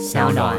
[0.00, 0.56] 小暖。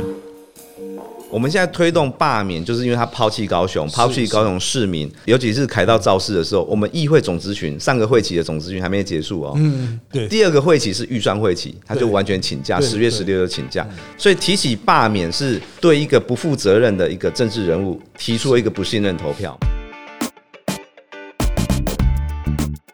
[1.31, 9.53] 我们现在推动罢免，就是因为他抛弃高雄，抛弃高雄市民，尤其是凯道造势的时候，我们议会总咨询上个会期的总咨询还没结束哦。
[9.55, 19.57] 嗯，对，第二个会期是预算会期，他就完全请假，十月十六就请假，所以提起罢免是对一个不负责任的一个政治人物提出了一个不信任投票。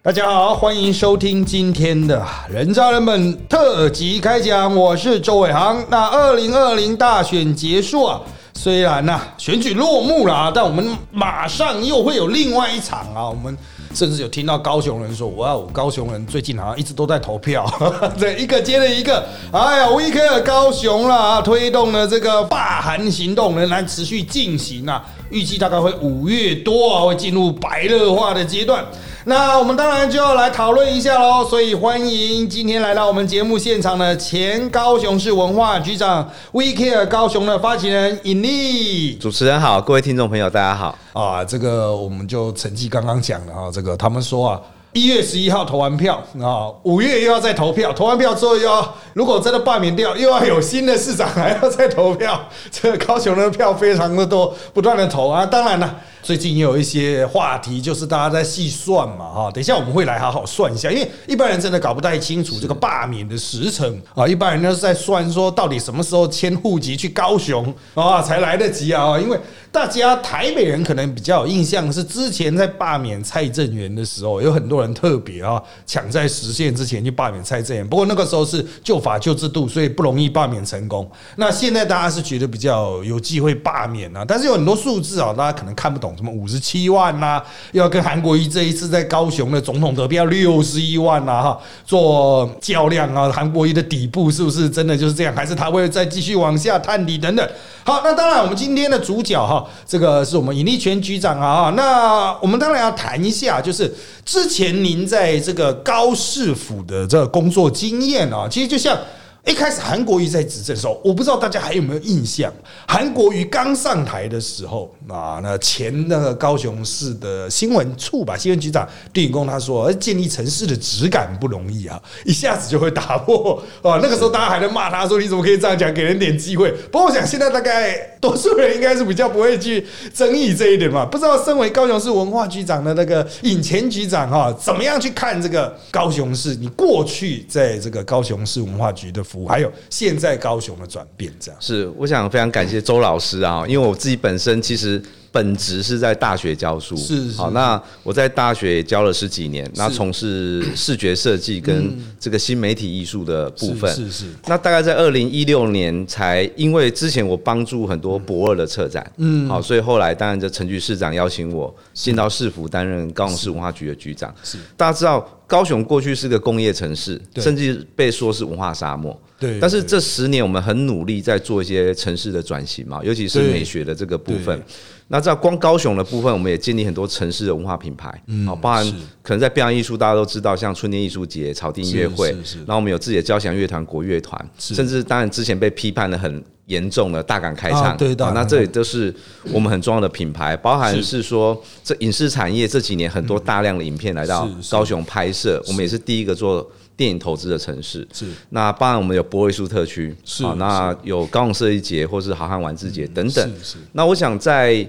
[0.07, 5.83] 大家好，欢迎收听今天的《人渣人们》特辑开讲，我是周伟航。
[5.89, 8.21] 那二零二零大选结束啊，
[8.53, 13.27] 虽然呢、选举落幕了啊，但我们马上又会有另外一场啊。
[13.27, 13.57] 我们
[13.93, 17.69] 甚至有听到高雄人说：“哇哦，高雄人最近好像一直都在投票，
[18.17, 19.21] 这，一个接了一个。
[19.51, 28.85] 哎呀，威克尔高雄了，啊推动了这个罢韩行动仍然持续进行啊，预计大概会五月多啊，会进入白热化的阶段。
[29.25, 40.97] 那我们当然就要来讨论一下喽，所以欢迎今天来到我们节目现场的前高雄市文化局长 We Care 高雄的发起人尹力主持人好，各位听众朋友大家好。
[41.11, 44.61] 啊，这个我们就成绩刚刚讲了啊，这个他们说啊。
[44.93, 55.45] 一月十一号投完票啊，五月又要再投票，投完票之后又要，如果真的罢免掉，又要有新的市长还要再投票，这高雄的票非常的多，不断的投啊。
[55.45, 55.95] 当然了，
[56.27, 59.49] 最近也有一些话题，就是大家在细算嘛哈。
[59.49, 64.27] 等一下我们会来好好算一下，因为一般人真的搞不太清楚这个罢免的时程啊。
[64.27, 69.39] 一般人都是在算说到底什么时候迁户籍去高雄啊才来得及啊，因为
[69.71, 81.09] 大家台北人可能比较有印象是之前在罢免蔡正元的时候，有很多人特别啊抢在实现之前去罢免蔡正元，不过那个时候是旧法旧制度，所以不容易罢免成功。
[81.37, 97.47] 那现在大家是觉得比较有机会罢免啊，但是有很多数字啊，大家可能看不懂，什么五十七万呐、要跟韩国瑜这一次在高雄的总统得票六十一万呐、哈，做较量啊，韩国瑜的底部是不是真的就是这样，还是他会再继续往下探底等等？
[97.83, 101.71] 好，那当然，我们今天的主角哈，这个是我们尹力全局长啊。
[101.77, 103.93] 那我们当然要谈一下，就是
[104.25, 108.97] 之前您在这个高市府的这个工作经验啊，其实就像。
[109.47, 112.51] 一开始韩国瑜在执政的时候，我不知道大家还有没有印象，
[112.85, 123.97] 韩国瑜刚上台的时候啊，那前那个高雄市的新闻处吧，新闻局长丁允恭他说，建立城市的质感不容易啊，一下子就会打破啊。
[124.03, 126.69] 那个时候大家还在骂他说，你怎么可以这样讲，给人点机会。
[126.91, 131.05] 不过我想现在大概多数人应该是比较不会去争议这一点嘛。
[131.05, 136.53] 不知道身为高雄市文化局长的那个尹前局长哈，怎么样去看这个高雄市？
[136.55, 141.61] 你过去在这个高雄市文化局的务，还有现在高雄的转变，这样。
[141.61, 154.25] 是，我想非常感谢周老师啊，因为我自己本身其实本职是在大学教书，是是好，那我在大学也教了十几年，那从事视觉设计跟这个新媒体艺术的部分，是是是。
[154.47, 164.33] 那大概在二零一六年才，因为之前我帮助很多博二的策展，嗯，好，所以后来当然就陈局市长邀请我进到市府担任高雄市文化局的局长。
[164.43, 164.57] 是。
[164.75, 169.19] 大家知道高雄过去是个工业城市，甚至被说是文化沙漠。
[169.39, 174.65] 对但是这十年我们很努力在做一些城市的转型嘛，尤其是美学的这个部分对。
[175.09, 178.09] 那在光高雄的部分，我们也建立很多城市的文化品牌，
[178.45, 178.85] 好，包含
[179.21, 182.31] 可能在表演艺术，大家都知道，像春天艺术节、草地音乐会
[182.65, 189.13] 然后我们有自己的交响乐团、国乐团，甚至当然之前被批判的很严重的大港开唱，啊对大港好那这里都是
[189.53, 191.23] 我们很重要的品牌，包含是。
[191.23, 196.69] 说这影视产业这几年很多大量的影片来到高雄拍摄，我们也是第一个做。
[196.97, 198.05] 电影投资的城市。
[198.11, 198.25] 是。
[198.49, 203.49] 那当然我们有波位数特区，是好，那有高雄设计节或是好汉玩字节等等。
[203.59, 203.63] 是。
[203.63, 204.85] 是那我想在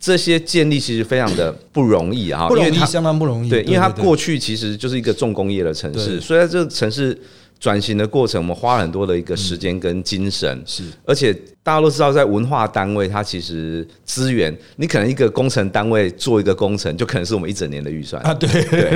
[0.00, 3.50] 这些建立其实非常的不容易啊，不容易，相当不容易。
[3.50, 7.16] 对，因为它过去其实就是一个重工业的城市，所以在这个城市
[7.60, 10.60] 转型的过程，我们花了很多的一个时间跟精神。
[10.66, 11.32] 是而且
[11.62, 18.20] 大家都知道，在文化单位，它其实资源，你可能一个工程单位做一个工程，就可能是我们一整年的预算。
[18.22, 18.48] 啊，对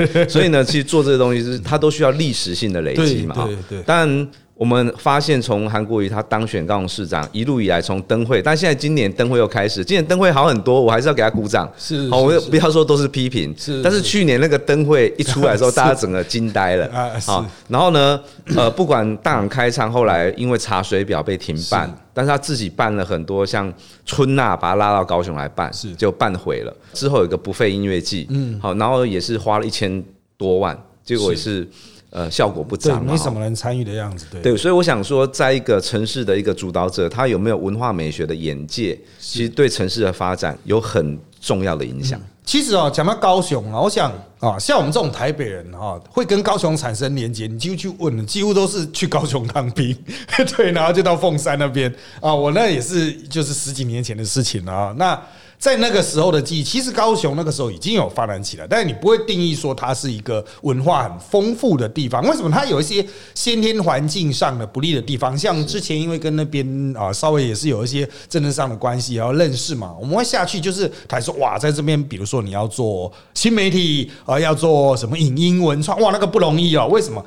[0.07, 3.35] 对，所以呢，其实做这个东西是它都需要历史性的累积嘛。
[3.45, 11.67] 对对对当然，我们发现从韩国瑜他当选高雄市长一路以来，从灯会，但现在今年灯会又开始，今年灯会好很多，我还是要给他鼓掌。
[12.09, 12.45] 好，我是是。
[12.45, 16.87] 是不要说都是批评，是但是去年那个灯会一出来之后，大家整个惊呆了。
[16.95, 18.17] 啊好，然后呢，
[18.55, 23.71] 呃，不管大港开唱，后来因为查水表被停办，但是他自己办了很多像
[24.05, 25.93] 春娜，把他拉到高雄来办，是。
[25.95, 26.73] 就办毁了。
[26.93, 30.01] 之后有一个不费音乐季，嗯，好，然后也是花了一千
[30.37, 31.67] 多万，结果也是
[32.15, 34.25] 呃效果不对，彰嘛，没什么人参与的样子。
[34.31, 42.17] 对对，所以我想说，在一个城市的一个主导者，他有没有文化美学的眼界，其实对城市的发展有很重要的影响。
[42.45, 44.09] 其实哦，讲到高雄啊，我想
[44.39, 49.93] 啊，像我们这种台北人哈，会跟高雄产生连接，你几乎去问，几乎都是去高雄当兵，
[50.55, 55.21] 对，然后就到凤山那边啊，我那也是就是十几年前的事情了啊，那。
[55.57, 62.21] 在那个时候的记忆，其实高雄那个时候已经有发展起来，但是你不会定义说它是一个文化很丰富的地方。
[62.27, 62.49] 为什么？
[62.51, 76.87] 它有一些先天环境上的不利的地方，像之前因为跟那边啊稍微也是有一些政治上的关系，然后认识嘛，我们会下去就是他说哇，在这边，比如说你要做新媒体啊，要做什么影音文创，哇，那个不容易哦。
[76.87, 77.25] 为什么？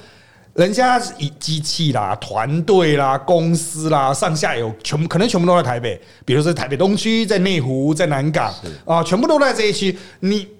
[0.58, 8.52] 人家以机器啦、团队啦、公司啦、上下游全部可能全部都在台北，比如说台北东区、在内湖、在南港
[8.84, 9.96] 啊，全部都在这一区。
[10.18, 10.57] 你。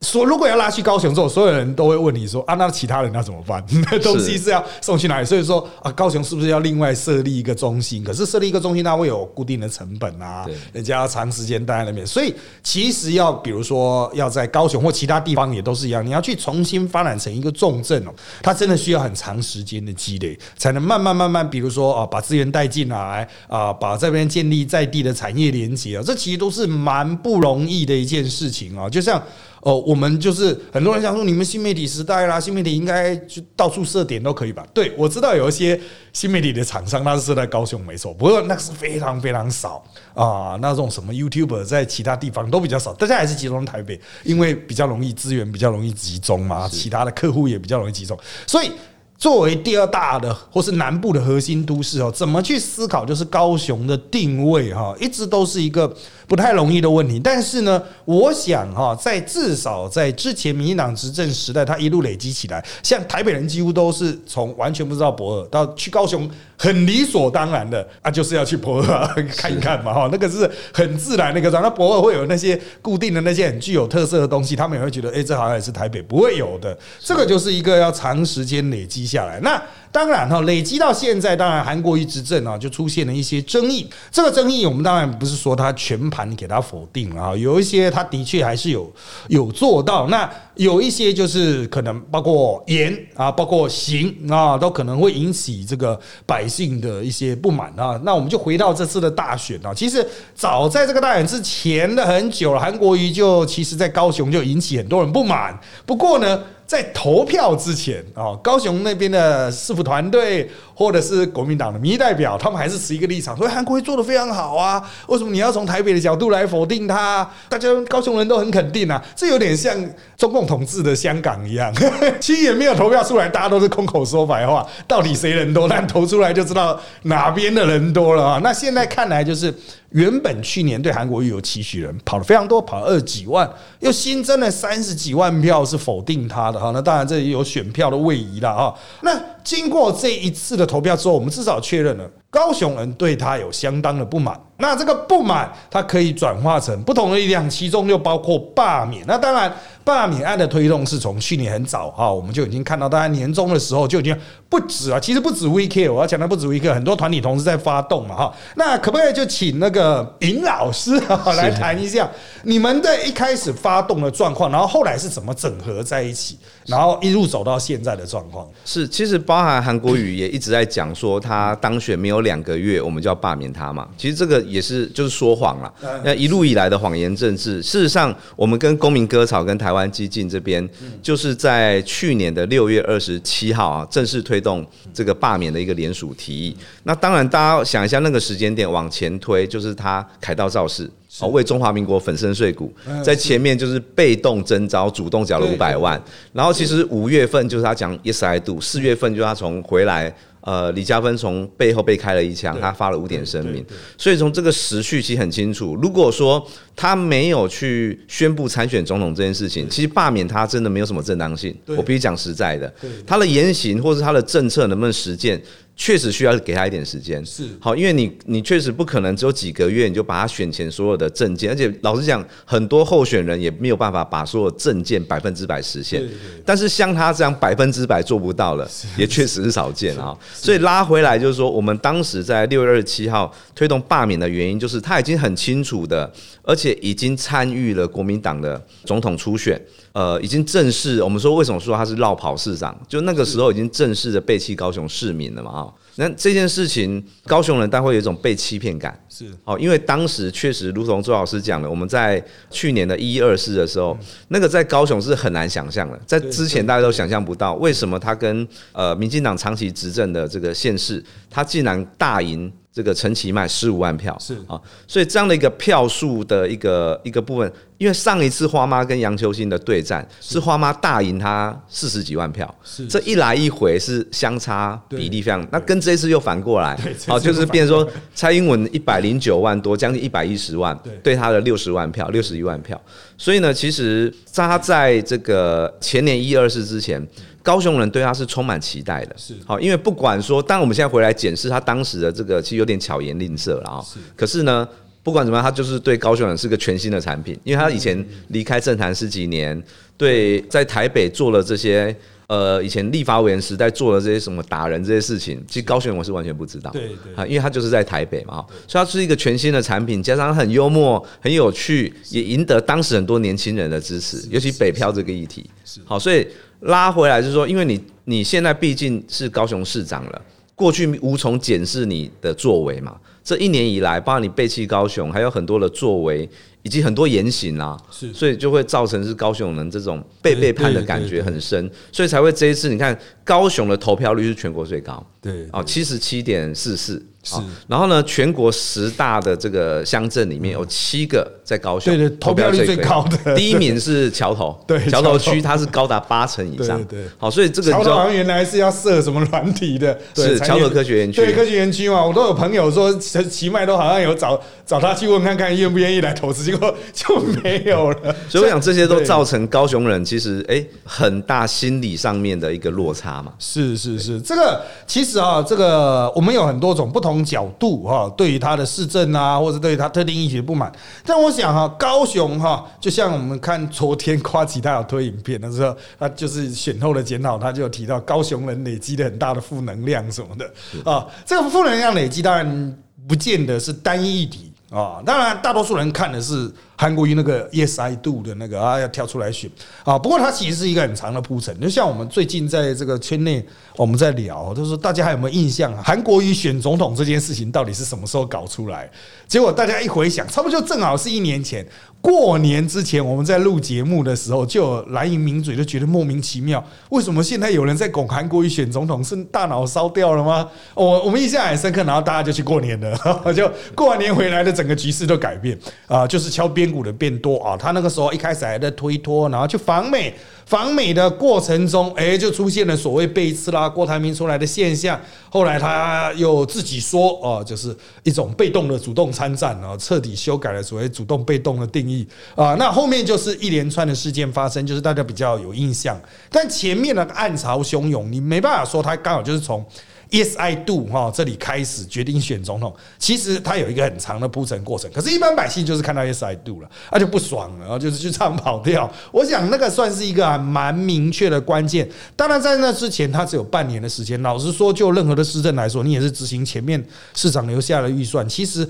[0.00, 3.62] 说如果要拉去高雄之后，所有人都会问你说啊，那其他人要怎么办？
[3.92, 5.26] 那东西是要送去哪里？
[5.26, 8.02] 所以说啊，高雄是不是要另外设立一个中心？
[8.02, 12.06] 可是设立一个中心，它会有固定的成本啊，人家要长时间待在那边。
[12.06, 18.10] 所以其实要比如说要在高雄或其他地方也都是一样，你要去重新发展成一个重镇哦，
[18.42, 29.22] 它真的需要很长时间的积累，才能慢慢慢慢，比如说啊，把资源带进来啊，把这边建立在地的产业连接啊，这其实都是蛮不容易的一件事情啊，就像。
[29.62, 34.66] 哦，我们就是很多人想说，你们新媒体时代啦，新媒体应该就到处设点都可以吧？
[34.72, 35.78] 对，我知道有一些
[36.12, 39.84] 新媒体的厂商，它是设在高雄，没错，不过那是非常非常少
[40.14, 40.56] 啊。
[40.62, 48.70] 那种什么 YouTuber 在其他地方都比较少，大家还是集中台北，因为比较容易资源比较容易集中嘛，其他的客户也比较容易集中，所以。
[49.20, 55.94] 作为第二大的或是南部的核心都市哦，怎么去思考就是高雄的定位哈，一直都是一个
[56.26, 57.20] 不太容易的问题。
[57.22, 66.26] 但是呢，我想哈，在至少在之前民进党执政时代，它一路累积起来，像台北人几乎都是从完全不知道博尔到去高雄，
[66.56, 69.06] 很理所当然的啊，就是要去博尔
[69.36, 71.62] 看一看嘛哈，那个是很自然的一个状。
[71.62, 76.74] 那博尔会有那些固定的那些很具有特色的东西，他们也会觉得，哎，这好像也是台北不会有的。
[76.98, 79.09] 这个就是一个要长时间累积。
[79.10, 79.60] 下来，那
[79.92, 83.88] 当然哈，累积到现在，当然韩国瑜执政啊，就出现了一些争议。
[84.10, 88.90] 这个争议，我们当然不是说他全盘给他否定啊，有一些他的确还是有
[89.28, 90.06] 有做到。
[90.06, 98.00] 那有一些就是可能包括言啊，包括行啊，都可能会引起这个百姓的一些不满啊。
[98.04, 105.58] 那我们就回到这次的大选啊，其实早在这个大选之前的很久了，韩国瑜就其实在高雄就引起很多人不满。
[105.84, 106.40] 不过呢。
[106.70, 117.28] 在投票之前啊，高雄那边的是否团队或者是国民党的民意代表，他们还是持一个立场，说韩国会做的非常好啊，为什么你要从台北的角度来否定他？
[117.48, 119.74] 大家高雄人都很肯定啊，这有点像
[120.16, 121.72] 中共统治的香港一样，
[122.20, 125.68] 其实也没有投票出来，大家都是空口说白话，到底谁人多？
[125.68, 128.40] 但投出来就知道哪边的人多了啊。
[128.42, 129.54] 那现在看来就是。
[129.90, 133.50] 原本去年对韩国瑜有期许人跑了非常多，跑了二十几万，
[133.80, 136.70] 又新增了三十几万票是否定他的哈。
[136.72, 138.74] 那当然这里有选票的位移了哈。
[139.02, 144.38] 那经过这一次的投票之后，我们至少确认了高雄人对他有相当的不满。
[144.58, 149.04] 那这个不满，它可以转化成不同的力量，其中就包括罢免。
[149.06, 149.52] 那当然。
[149.82, 154.16] 罢免案的推动是从去年很早哈，我们就已经看到，大家年终的时候就已经
[154.48, 158.32] 不止啊，其实不止 VK，我要讲的不止 VK，很多团体同时在发动嘛哈。
[158.56, 161.00] 那可不可以就请那个尹老师
[161.34, 162.08] 来谈一下
[162.44, 168.46] 你们的一开始发动的状况，然后后来是怎么整合在一起，然后一路走到现在的状况？
[168.66, 173.88] 是，其实包含韩国瑜也一直在讲说，他当选没有两个月，我们就要罢免他嘛。
[173.98, 177.62] 其实这个也是就是说谎了，那一路以来的谎言政治。
[177.62, 179.80] 事实上，我们跟公民割草跟台湾。
[179.90, 180.66] 激进这边
[181.02, 184.64] 就是在去年的六月二十七号啊，正式推动
[184.94, 186.56] 这个罢免的一个联署提议。
[186.84, 196.00] 那当然，大家想一下那个时间点往前推，就是他凯道造势，哦，为中华民国粉身碎骨，在前面就是被动征召，主动缴了五百万。
[196.32, 200.14] 然后其实五月份就是他讲 Yes I do，四月份就他从回来。
[200.40, 203.64] 呃，李嘉芬从背后被开了一枪，他发了五点声明，
[203.98, 205.76] 所以从这个时序其实很清楚。
[205.76, 206.44] 如果说
[206.74, 211.54] 他没有去宣布参选总统这件事情，其实罢免他真的没有什么正当性。
[211.66, 212.72] 我必须讲实在的，
[213.06, 215.40] 他的言行或是他的政策能不能实践？
[215.80, 226.06] 确实需要给他一点时间，是好，因为你你确实不可能只有几个月你就把他选前所有的证件，而且老实讲，很多候选人也没有办法把所有证件百分之百实现。
[226.44, 230.14] 但是像他这样百分之百做不到了，也确实是少见啊。
[230.34, 239.58] 所以拉回来就是说，我们当时在六月二十七号推动罢免的原因，就是他已经很清楚的，而且已经参与了国民党的总统初选。
[239.92, 242.78] 呃，已经正式，我们说为什么说他是绕跑市长？
[242.86, 245.50] 就那个时候已经正式的背弃高雄市民了嘛？
[245.50, 248.98] 哈，那这件事情，高雄人但会有一种被欺骗感。
[249.08, 262.52] 是哦，因为当时确实如同周老师讲的，我们在去年的一一二四的时候，那个在高雄是很难想象的，在之前大家都想象不到，为什么他跟呃民进党长期执政的这个县市，他竟然大赢。
[262.72, 264.16] 这个陈其迈十五万票。
[264.20, 264.34] 是。
[264.48, 270.40] 啊，所以这样的一个票数的一个一个部分，因为上一次花妈跟杨秋兴的对战是。
[270.40, 282.80] 花妈大赢他四十几万票，是这一来一回是相差比例非常，那跟这一次又反过来对，好就是变成说蔡英文一百零九万多，将近一百一十万对，对他的六十万票，六十一万票，
[283.18, 287.06] 所以呢，其实他在这个前年一二四之前。
[287.42, 293.82] 高雄人对他是充满期待的，是好，因为不管说，当然我们现在回来检视他当时的这个，其实有点巧言令色了啊。
[293.82, 294.66] 是可是呢，
[295.02, 299.60] 不管怎么样，他就是对高雄人是个全新的产品，因为他以前离开政坛十几年，
[299.96, 301.94] 对在台北做了这些。
[302.30, 306.70] 呃，以前立法委员时代做了这些什么打人这些事情，其实高雄人我是完全不知道。
[306.70, 308.34] 对对啊，因为他就是在台北嘛，
[308.68, 315.50] 所以他是一个全新的产品，加上它很幽默、很有趣，也赢得当时很多年轻人的支持，尤其北漂这个议题。
[315.84, 316.24] 好，所以
[316.60, 320.22] 拉回来就是说，因为你你现在毕竟是高雄市长了，
[320.54, 322.96] 过去无从检视你的作为嘛。
[323.22, 326.28] 这一年以来，包括你背弃高雄，还有很多的作为，
[326.62, 335.06] 以及很多言行啊，是所以就会造成是高雄人这种被背叛的感觉很深，所以才会这一次你看高雄的投票率是全国最高。
[335.20, 337.00] 对哦，七十七点四四。
[337.22, 337.36] 是。
[337.66, 343.34] 然后呢，全国十大的这个乡镇里面有七个在高雄，对对投票率最高的。
[343.34, 347.08] 第一名是桥头， 对桥头区它是高达八成以上，对对。
[347.18, 351.20] 好，所以这个桥头好像原来是要设什么软体的， 是桥头科学园区。
[351.20, 358.14] 对科学园区嘛，我都有朋友说奇奇迈都好像有找找他去问看看愿不愿意来投资，结果 就没有了。
[358.28, 363.32] 所以我想这些都造成高雄人其实哎、很大心理上面的一个落差嘛。
[363.38, 370.70] 是是是，这个其实啊，这个我们有很多种不同角度哈、对于他的市政啊，或者对于他特定议题的不满。
[371.04, 381.06] 但我想哈、高雄哈、就像我们看昨天夸吉他有推影片的时候，他就是选后的检讨，他就有提到高雄人累积了很大的负能量什么的啊。
[381.26, 389.50] 这个负能量累积当然不见得是单一议题啊，当然大多数人看的是韩国瑜那个 Yes I Do 的那个啊，要跳出来选
[389.82, 389.98] 啊。
[389.98, 393.44] 不过它其实是一个很长的铺陈，就像我们最近在这个圈内
[393.76, 395.82] 我们在聊，就是大家还有没有印象啊？
[395.84, 398.88] 韩国瑜选总统这件事情到底是什么时候搞出来？
[399.26, 401.66] 结果大家一回想，差不多就正好是一年前。
[402.02, 409.04] 过年之前，我们在录节目的时候，就蓝营名嘴就觉得莫名其妙，为什么现在有人在拱韩国瑜选总统？
[409.04, 410.48] 是大脑烧掉了吗？
[410.74, 412.98] 我我们印象很深刻，然后大家就去过年了，
[413.34, 417.56] 就过完年回来的整个局势都改变啊，就是敲边鼓的变多啊。
[417.56, 420.14] 他那个时候一开始还在推脱，然后去访美，
[420.46, 424.98] 访美的过程中，哎，就出现了所谓背刺啦、郭台铭出来的现象。
[425.28, 431.89] 后来他又自己说，哦，就是一种被动的主动参战啊，彻底修改了所谓主动被动的定义
[432.34, 432.54] 啊。
[432.58, 436.00] 那后面就是一连串的事件发生，就是大家比较有印象。
[436.30, 439.64] 但前面的暗潮汹涌，你没办法说他刚好就是从。
[440.12, 444.90] Yes, I do 哈，这里开始决定选总统，其实他有一个很长的铺陈过程。
[444.92, 448.92] 可是，一般百姓就是看到 Yes, I do 了，他就不爽了，然后就是去唱跑调。
[449.12, 451.88] 我想那个算是一个蛮明确的关键。
[452.16, 454.20] 当然，在那之前，他只有半年的时间。
[454.20, 458.68] 老实说，就任何的施政来说，你也是执行前面市场留下的预算，其实。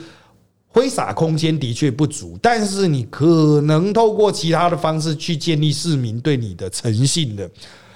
[0.71, 7.49] 挥洒空间的确不足，但是你可能透过其他的方式去建立市民对你的诚信的。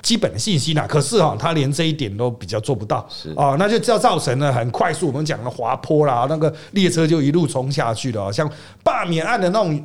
[0.02, 0.87] 基本的信息呢？
[0.87, 8.47] 可是哈、他连这一点都比较做不到啊，那就造造成了很快速我们讲的滑坡啦，那个列车就一路冲下去了，像
[8.83, 9.83] 罢免案的那种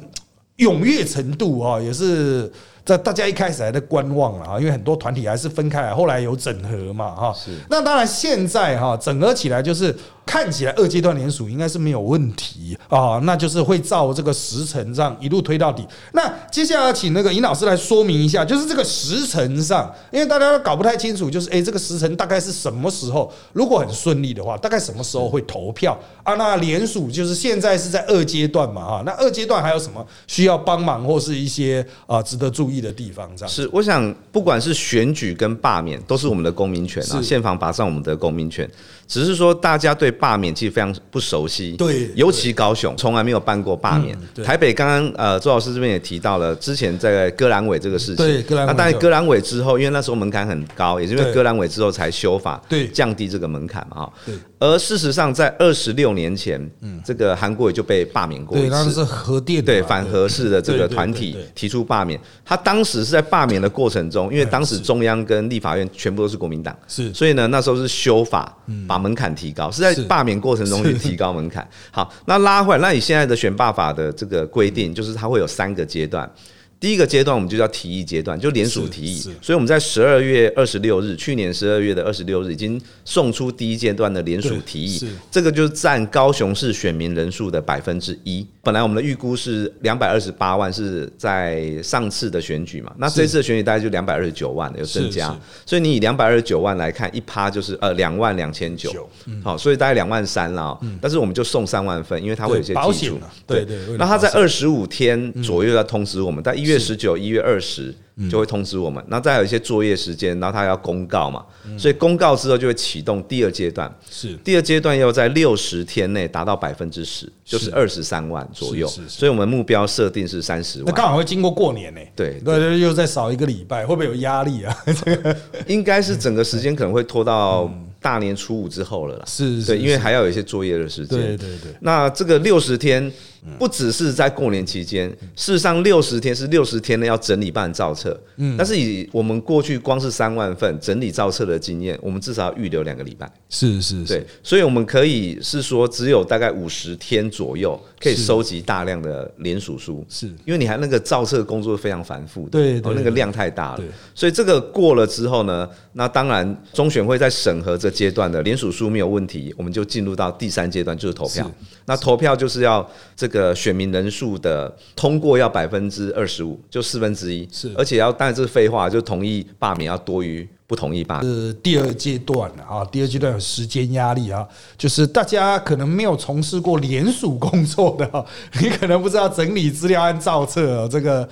[0.57, 2.51] 踊跃程度啊，也是
[2.83, 7.33] 在大家一开始还在观望了啊，因为很多团体还是分开来，后来有整合嘛哈。
[7.69, 9.95] 那当然现在哈整合起来就是
[10.29, 15.83] 看起来二阶段联署应该是没有问题啊，那就是会照这个时程这样一路推到底。
[16.13, 23.33] 那接下来请那个尹老师来说明一下，就是这个时程上，因为大家都搞不太清楚，就是诶这个时程大概是什么时候？
[23.53, 26.35] 如果很顺利的话，大概什么时候会投票啊？
[26.35, 33.27] 那联署就是现在是在二阶段嘛哈，那二阶段还有什么需要帮忙或是一些啊值得注意的地方？
[33.35, 38.69] 这样是，我想不管是选举跟罢免，都是我们的公民权啊，是宪法保障我们的公民权。
[39.07, 44.43] 只是说大家对罢免其实非常不熟悉，对尤其高雄从来没有办过罢免嗯。
[44.43, 52.87] 台北刚刚呃周老师这边也提到了，之前在割阑尾这个事情，对割阑尾那当然割阑尾之后，因为那时候门槛很高，也是因为对割阑尾之后才修法，对。
[52.89, 54.13] 降低这个门槛嘛哈。
[54.25, 54.35] 对。
[54.59, 56.59] 而事实上，在二十六年前，
[57.05, 67.13] 这个韩国也就被罢免过一对，那次，是核电对反核式的这个团体提出罢免，他当时是在罢免的过程中，因为当时中央跟立法院全部都是国民党，是。
[67.13, 68.53] 所以呢，那时候是修法，
[68.85, 71.65] 把门槛提高，是在是罢免过程中去提高门槛。
[71.91, 76.29] 好，那拉回来，那你现在的选罢法的这个规定，就是它会有三个阶段。
[76.79, 79.19] 第一个阶段我们就叫提议阶段，就联署提议。
[79.41, 88.47] 所以我们在十二月二十六日，去年十二月的二十六日已经送出第一阶段的联署提议，这个就是占高雄市选民人数的百分之一。
[88.61, 95.35] 本来我们的预估是两百二十八万，是在上次的选举嘛，那这次的选举大概就两百二十九万有增加。
[95.65, 98.89] 所以你以两百二十九万来看，一趴就是呃两万两千九。
[98.91, 99.09] 九，
[99.43, 100.79] 好，所以大概两万三了哦。
[101.01, 103.19] 但是我们就送三万份，因为它会有些基础。
[103.45, 107.93] 对对那他在二十五天左右要通知我们，在一月十九、一月二十
[108.29, 109.03] 就会通知我们。
[109.07, 111.45] 那再有一些作业时间，然后他要公告嘛，
[111.77, 113.93] 所以公告之后就会启动第二阶段。
[114.09, 118.85] 是第二阶段要在六十天内达到百分之十，就是二十三万左右。
[119.07, 120.93] 所以我们目标设定是三十万那。
[120.93, 124.77] 刚好会经过过年呢、对对对，又再少一个礼拜，会不会有压力啊？
[125.67, 127.71] 应该是整个时间可能会拖到
[128.01, 129.23] 大年初五之后了啦。
[129.25, 131.17] 是是对，因为还要有一些作业的时间。
[131.17, 133.11] 对对对，那这个六十天
[133.57, 138.19] 不只是在过年期间，事实上六十天是六十天内要整理办造册。
[138.37, 143.29] 嗯，但是以我们过去光是三万份整理造册的经验，我们至少要预留两个礼拜。
[143.49, 150.05] 是是是，对，所以我们可以是说，只有大概五十天左右可以收集大量的联署书。
[150.09, 161.49] 是因为你还那个造册工作非常繁复的，对对哦那个量太大了对，所以这个过了之后呢，那当然中选会在审核这阶段的联署书没有问题，我们就进入到第三阶段，就是投票。
[161.85, 171.33] 那投票就是要这个选民人数的通过要百分之二十五，就四分之一，是而且要当然这是废话，就同意罢免要多于不同意罢免。
[171.33, 174.45] 是第二阶段了啊，第二阶段有时间压力啊，
[174.77, 178.25] 就是大家可能没有从事过联署工作的啊，
[178.61, 181.29] 你可能不知道整理资料按照册啊，这个。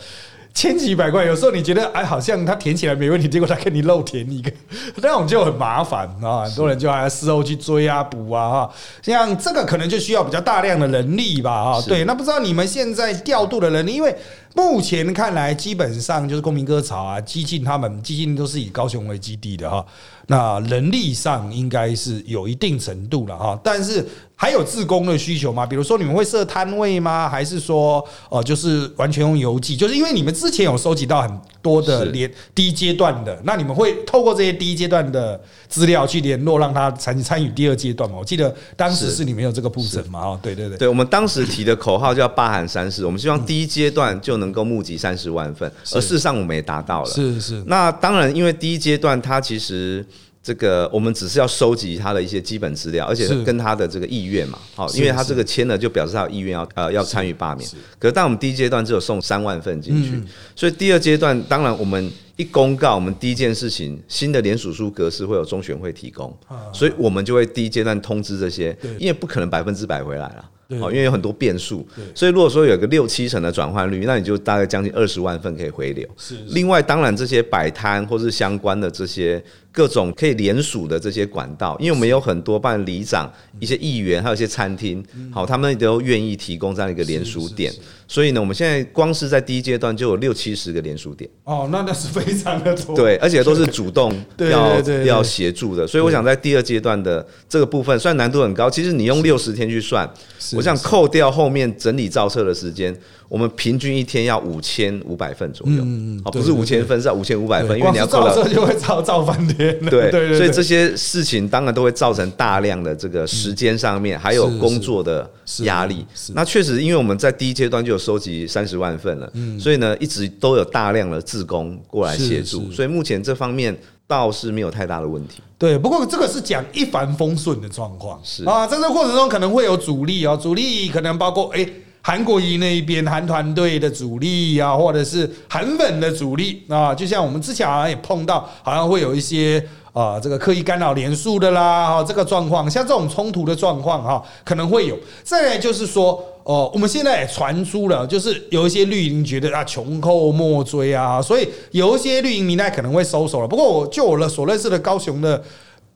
[0.58, 4.52] 千奇百怪，有时候你觉得哎，好像他填起来没问题，结果他给你漏填一个，
[5.04, 6.46] 那种就很麻烦啊。
[6.46, 8.74] 很多人就还要事后去追啊、补啊哈。
[9.04, 11.80] 像这个可能就需要比较大量的人力吧哈。
[11.80, 14.16] 是对，那不知道你们现在调度的人力，因为
[14.56, 19.86] 目前看来基本上就是公民歌潮啊、激进他们，激进都是以高雄为基地的哈。
[20.26, 24.04] 那人力上应该是有一定程度了哈，但是
[24.40, 25.66] 还有自工的需求吗？
[25.66, 27.28] 比如说你们会设摊位吗？
[27.28, 29.76] 还是说呃，就是完全用邮寄？
[29.76, 38.18] 就是因为你们之前有收集到很多的是联第一阶段的，那你们会透过这些第一阶段的资料去联络，让他参参与第二阶段吗？
[38.20, 40.20] 我记得当时是是你们有这个步骤嘛？
[40.20, 47.10] 哦，对对对，对，我们当时提的口号叫“八喊三十”，我们希望第一阶段就能够募集三十万份，而事实上我们也达到了。
[47.10, 50.06] 是是那当然，因为第一阶段它其实
[50.48, 57.70] 这个我们只是要收集他的一些基本资料，而且是跟他的这个意愿嘛，好，因为他这个签了就表示他有意愿要呃要参与罢免。
[58.00, 62.10] 可是当我们第一阶段只有送三万份进去嗯，所以第二阶段当然我们。
[62.38, 66.32] 一公告，我们第一件事情，新的联署书格式会有中选会提供，
[66.72, 70.50] 所以我们就会第一阶段通知这些，因为不可能百分之百回来了。
[70.80, 76.08] 哦，因为有很多变数，所以如果说有个六七成的转换率，那你就大概将近二十万份可以回流。
[76.16, 87.72] 是是另外，当然这些摆摊或是相关的这些各种可以联署的这些管道，因为我们有很多办里长、一些议员，还有一些餐厅，好，他们都愿意提供这样一个联署点。
[88.10, 95.86] 所以呢，我们现在光是在第一阶段就有六七十个联署点，哦，那那是非常的多，对，而且都是主动 要要协助的。
[95.86, 100.10] 所以我想在第二阶段的这个部分，虽然难度很高，其实你用六十天去算，
[100.56, 105.84] 我想扣掉后面整理造册的时间，我们平均一天要五千五百份左右。
[106.24, 116.06] 好，不是五千份，是要五千五百，份，因为你要造册就会造造翻天了，对 对对，所以这些事情当然都会造成大量的这个时间上面，还有工作的是压力。
[116.34, 125.42] 那确实，因为我们在第一阶段就有收集三十万份了，所以呢，一直都有大量的志工过来协助所以目前这方面倒是没有太大的问题。
[125.58, 128.44] 对，不过这个是讲一帆风顺的状况，是。
[128.46, 131.68] 啊，在这个过程中可能会有阻力哦，阻力可能包括哎。
[132.08, 144.98] 韩国瑜那一边韩团队的主力啊，或者是韩粉的主力啊，就像我们之前好像也碰到，好像会有一些啊，这个刻意干扰连数的啦，哈，这个状况，像这种冲突的状况哈，可能会有。
[145.22, 153.48] 再来就是说，哦，我们现在也传出了，就是有一些绿营觉得啊穷寇莫追啊，所以有一些绿营民代可能会收手了。
[153.50, 155.44] 不过我就我了所认识的高雄的。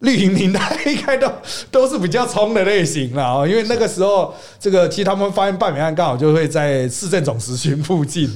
[0.02, 1.32] 绿营平台应该都
[1.70, 8.28] 都是比较冲的类型了啊，因为那个时候这个其实他们发现罢免案刚好就会在市政总时区附近，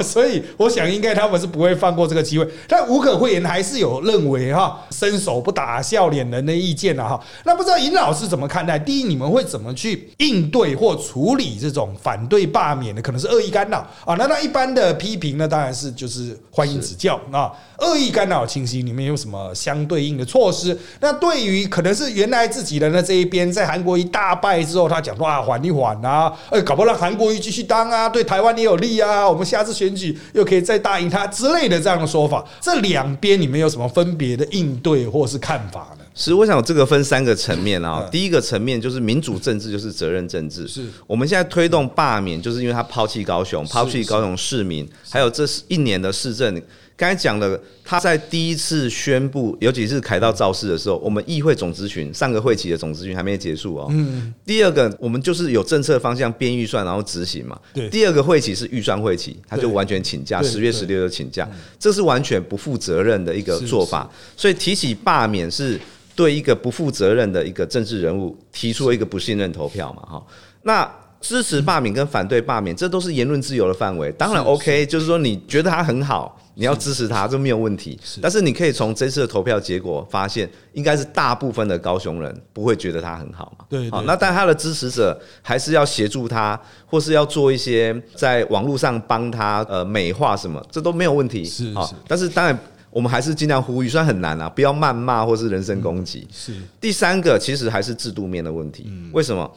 [0.00, 2.48] 所以我想应该他们是不会放过这个机会。
[2.68, 7.20] 但无可讳言，还是有认为哈伸手不打笑脸人的意见了哈。
[7.44, 8.78] 那不知道尹老师怎么看待？
[8.78, 14.14] 第一，你们会怎么去应对或处理这种反对罢免的可能是恶意干扰啊？
[14.16, 17.52] 那那一般的批评呢，当然是就是欢迎指教啊。
[17.78, 20.78] 恶意干扰清晰，你们有什么相对应的措施？
[21.00, 36.04] 那对于可能是原来自己人的这一边，在韩国一大败之后，他讲哇缓一缓啊，哎，搞不好让韩国瑜继续当啊，对台湾也有利啊，我们下次选举又可以再答应他之类的这样的说法，这两边你们有什么分别的应对或是看法呢？
[36.14, 38.06] 是，我想这个分三个层面啊。
[38.12, 40.68] 第一个层面就是民主政治，就是责任政治。
[40.68, 46.60] 是，我们现在推动罢免，就是因为他抛弃高雄，抛弃高雄市民，还有这是一年的市政。
[47.00, 53.86] 刚才讲了，他在第一次宣布，尤其是凯道造势的时候，我们议会总咨询上个会期的总咨询还没结束哦。
[53.88, 54.34] 嗯。
[54.44, 57.58] 第二个，我们就是有政策方向编预算，然后执行嘛。
[57.72, 57.88] 对。
[57.88, 64.06] 第二个会期是预算会期，他就完全请假，十月十六就请假，这是完全不负责任的一个做法。
[64.36, 65.80] 所以提起罢免是
[66.14, 70.02] 对一个不负责任的一个政治人物提出了一个不信任投票嘛？
[70.02, 70.22] 哈，
[70.64, 70.86] 那。
[71.22, 74.10] 支持罢免跟反对罢免，这都是言论自由的范围。
[74.12, 77.98] 当然 OK，就是说你觉得他很好，你要支持他，这没有问题。
[78.20, 83.64] 但是你可以从这次的投票结果发现，应该是大部分的高雄人不会觉得他很好嘛。
[83.68, 91.44] 对，好，那但他的支持者还是要协助他，或是要做一些在网络上帮他呃美化什么，这都没有问题。
[91.44, 92.58] 是啊，但是当然
[92.90, 96.26] 我们还是尽量呼吁，虽然很难啊，不要谩骂或是人身攻击。
[96.32, 96.54] 是。
[96.80, 98.92] 第三个其实还是制度面的问题。
[99.12, 99.50] 为什么？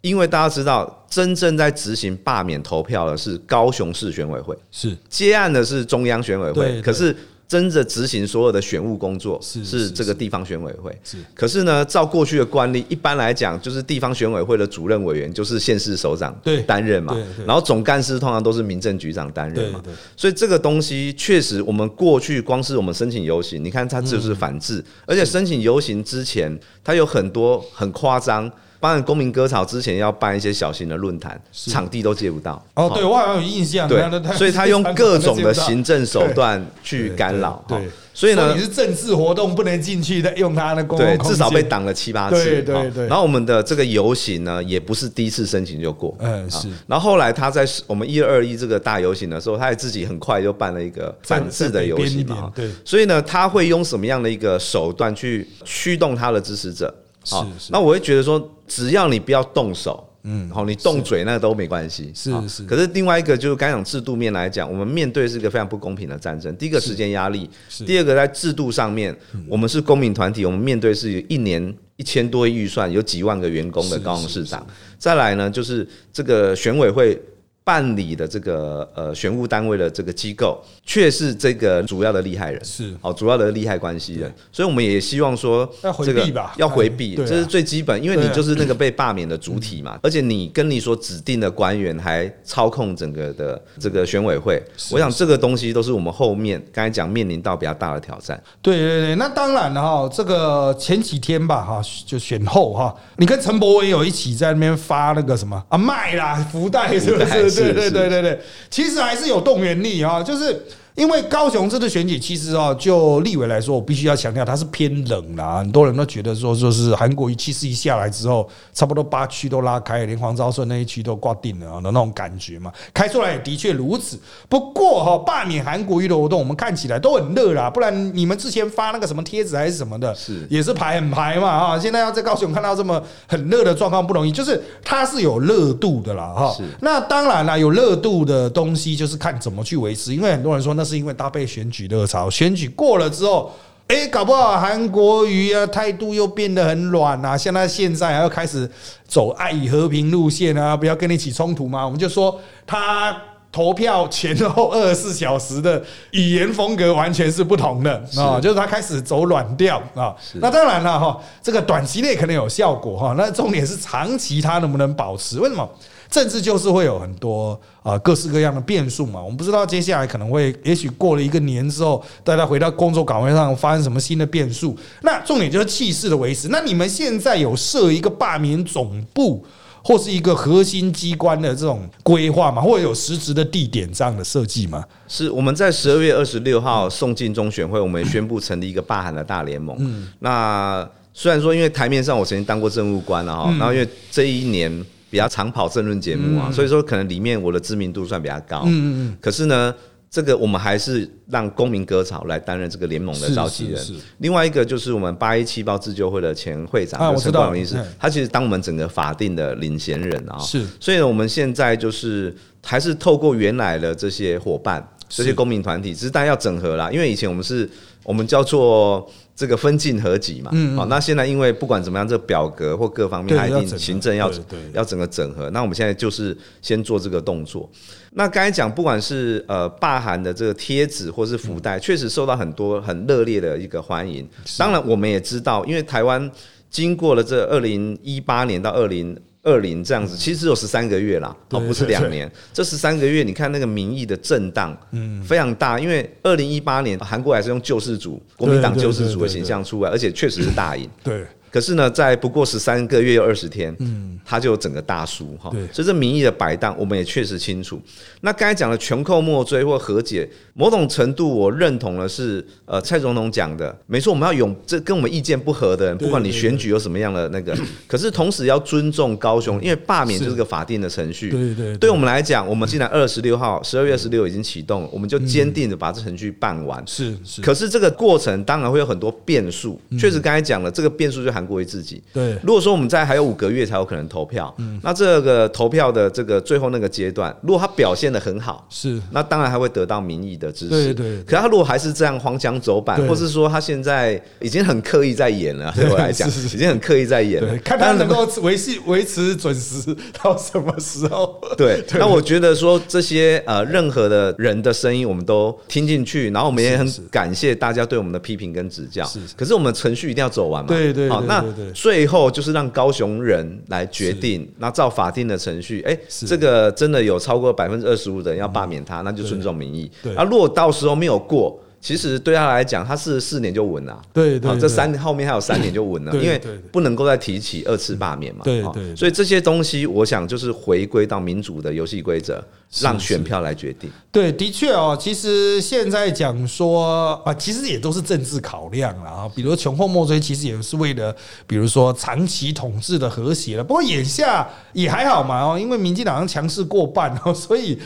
[0.00, 7.14] 因为大家知道，真正在执行罢免投票的是高雄市选委会，是接案的是中央选委会，可是
[7.48, 10.96] 真的执行所有的选务工作是这个地方选委会。
[11.02, 19.82] 是，可是呢，照过去的惯例，一般来讲，就是地方选委会的主任委员就是县市首长担任嘛，然后总干事通常都是民政局长担任嘛。
[20.16, 28.48] 所以这个东西确实，我们过去光是我们申请游行，你看它就是反制，而且申请游行之前，它有很多很夸张。
[28.80, 32.64] 当然，公民割草之前要办一些小型的论坛，场地都借不到。
[32.74, 33.88] 哦，对我好像有印象。
[33.88, 34.00] 对，
[34.36, 37.64] 所以他用各种的行政手 段去干扰。
[37.66, 37.76] 对，
[38.14, 42.44] 所以呢，你是政治活动不能进去的，用他的公共至少被挡了七八次。
[42.44, 43.06] 对对对。
[43.08, 46.16] 然后我们的这个游行呢，也不是第一次申请就过。
[46.20, 46.68] 嗯，是。
[46.86, 52.52] 然后后来他在我们一二一这个大游行的时候，他也自己很快就办了一个反制的游行嘛。
[52.54, 52.70] 对。
[52.84, 56.94] 所以呢，他会用什么样的一个手段去驱动他的支持者？
[57.30, 62.10] 好，那我会觉得说，只要你不要动手，嗯，好，你动嘴那都没关系。
[62.14, 62.64] 是是。
[62.64, 66.54] 可是另外一个就是刚讲制度面来讲，我们面对是一个非常不公平的战争。
[66.56, 67.48] 第一个时间压力，
[67.86, 74.66] 第二个在制度上面，我们是公民团体，我们面对是一年一千多亿预算，有几万个员工的高雄市长。
[74.98, 77.20] 再来呢，就是这个选委会。
[77.68, 82.94] 办理的这个呃选务单位的这个机构，却是这个主要的利害人，是。
[83.02, 98.42] 哦主要的利害关系人，所以我们也希望说要回避吧，要回避，这是最基本，因为你就是那个被罢免的主体嘛，而且你跟你所指定的官员还操控整个的这个选委会，我想这个东西都是我们后面刚才讲面临到比较大的挑战。
[98.62, 107.57] 对对对，那当然了哈，这个前几天吧哈，就选后哈，你跟陈柏伟有一起在那边发那个什么啊卖啦福袋是不是？
[107.58, 108.40] 对对对对对，
[108.70, 110.62] 其实还是有动员力啊，就是。
[110.98, 115.58] 因为高雄这次选举，其实啊，就立委来说，我必须要强调，它是偏冷啦。
[115.58, 122.72] 很多人都觉得说，就是韩国瑜气势一下来之后，差不多八区都拉开，连黄昭顺那一区都挂定了的那种感觉嘛。
[122.92, 124.18] 开出来也的确如此。
[124.48, 127.70] 不过哈，罢免韩国瑜的活动，我们看起来都很热啦。
[127.70, 131.78] 不然你们之前发那个什么贴子还是什么的，是也是排很排嘛啊。
[131.78, 136.56] 现在要在高雄看到这么很热的状况不容易，就是它是有热度的啦哈。
[136.80, 140.87] 那当然啦，有热度的东西就是看怎么去维持，因为很多人说那。
[140.88, 143.52] 是因为搭配选举热潮，选举过了之后，
[143.88, 148.70] 哎，搞不好韩国瑜啊态度又变得很软啊，像他现在还要开始
[149.06, 151.84] 走爱与和平路线啊，不要跟你起冲突嘛。
[151.84, 153.16] 我们就说他
[153.50, 160.14] 投票前后 二十四小时的语言风格完全是不同的啊，就是他开始走软调啊。
[160.34, 165.40] 那当然了哈，这个短期内可能有效果哈，那重点是长期他能不能保持？
[165.40, 165.68] 为什么？
[166.10, 174.76] 政治就是会有很多啊各式各样的变数嘛，我们不知道接下来可能会，也许过了一个年之后，大家回到工作岗位上发生什么新的变数。
[175.02, 176.48] 那重点就是气势的维持。
[176.48, 179.44] 那你们现在有设一个罢免总部
[179.82, 182.62] 或是一个核心机关的这种规划吗？
[182.62, 184.84] 或者有实质的地点这样的设计吗？
[185.06, 189.76] 是我们在十二月二十六号送进中选会，我们宣布成立一个罢韩的大联盟。
[189.78, 190.88] 嗯，那。
[191.14, 198.62] 虽然说因为台面上我曾经当过政务官了哈，然后因为这一年比较常跑政论节目啊，所以说可能里面我的知名度算比较高。
[198.66, 199.16] 嗯嗯嗯。
[199.20, 199.74] 可是呢，
[200.10, 203.82] 这个我们还是让公民割草来担任这个联盟的召集人。
[204.18, 210.38] 另外一个就是我们八一七包自救会的前会长陈冠荣医师，他其实当我们整个法定的领衔人啊。
[210.38, 210.64] 是。
[210.80, 214.86] 所以呢，我们现在就是还是透过原来的这些伙伴。
[215.10, 217.66] 这些公民团体，只是大家要整合啦，因为以前我们是，
[218.04, 224.28] 我们叫做这个分进合集嘛，好，那现在因为不管怎么样，这表格或各方面，它一定行政要
[224.72, 227.70] 要整个整合，那我们现在就是先做这个动作。
[228.14, 234.28] 那刚才讲，不管是呃霸韩的这个贴纸或是福袋，确实受到很多很热烈的一个欢迎。
[234.56, 236.28] 当然，我们也知道，因为台湾
[236.68, 239.16] 经过了这二零一八年到二零。
[239.48, 242.30] 二零这样子，其实只有十三个月啦，哦，不是两年。
[242.52, 245.80] 这十三个月，你看那个民意的震荡，嗯，非常大。
[245.80, 250.86] 因为二零一八年韩国还是用救世主、国民党救世主的形象出来，而且确实是大赢。
[251.02, 251.24] 对。
[251.50, 255.50] 可是呢，在不过十三个月又二十天，嗯，他就整个大输哈。
[255.72, 257.80] 所以这民意的摆荡，我们也确实清楚。
[258.20, 267.56] 那刚才讲的全扣莫追或和解，某种程度我认同的是，呃，蔡总统讲的没错，我们要勇这跟我们意见不合的人，不管你选举有什么样的那个，
[267.86, 271.30] 可是同时要尊重高雄，因为罢免就是个法定的程序。
[271.30, 276.82] 对对，对我们来讲，我们既然二十六号十二月十六已经启动，我们就坚定的把这程序办完。
[276.86, 277.40] 是是。
[277.40, 282.02] 可是这个过程当然会有很多变数，确实刚才讲了，这个变数就韩国于自己。
[282.12, 290.92] 对，如果说我们在还有五个月才有可能投票，那这个投票的这个最后那个阶段，如果他表现的很好，是，那当然还会得到民意的支持。
[290.92, 291.22] 对对。
[291.22, 297.56] 可他如果还是这样荒腔走板，或是说他现在已经很刻意在演了， 对我来讲，已经很刻意在演了。
[297.58, 301.40] 看他能够维系维持准时到什么时候？
[301.56, 301.84] 对。
[301.94, 309.04] 那我觉得说这些呃任何的人的声音我们都听进去，然后我们也很感谢大家对我们的批评跟指教。
[309.04, 309.20] 是。
[309.36, 310.68] 可是我们程序一定要走完嘛？
[310.68, 311.08] 对对。
[311.08, 319.88] 好，那最后就是让高雄人来决定，那照法定的程序，哎，这个真的有超过百分之二十五的人要罢免他，那就尊重民意。
[320.16, 321.56] 那如果到时候没有过。
[321.80, 324.02] 其实对他来讲，他是四年就稳了。
[324.12, 326.40] 对对，这三后面还有三年就稳了， 因为
[326.72, 328.42] 不能够再提起二次罢免嘛。
[328.42, 332.42] 对对，所以这些东西，我想就是回归到民主的游戏规则，
[332.80, 333.88] 让选票来决定。
[334.10, 339.30] 对，的确哦，其实现在讲说啊，其实也都是政治考量了啊。
[339.34, 341.14] 比如穷寇莫追，其实也是为了，
[341.46, 343.62] 比如说长期统治的和谐了。
[343.62, 347.78] 不过眼下也还好嘛哦，因为民进党强势过半哦，所以。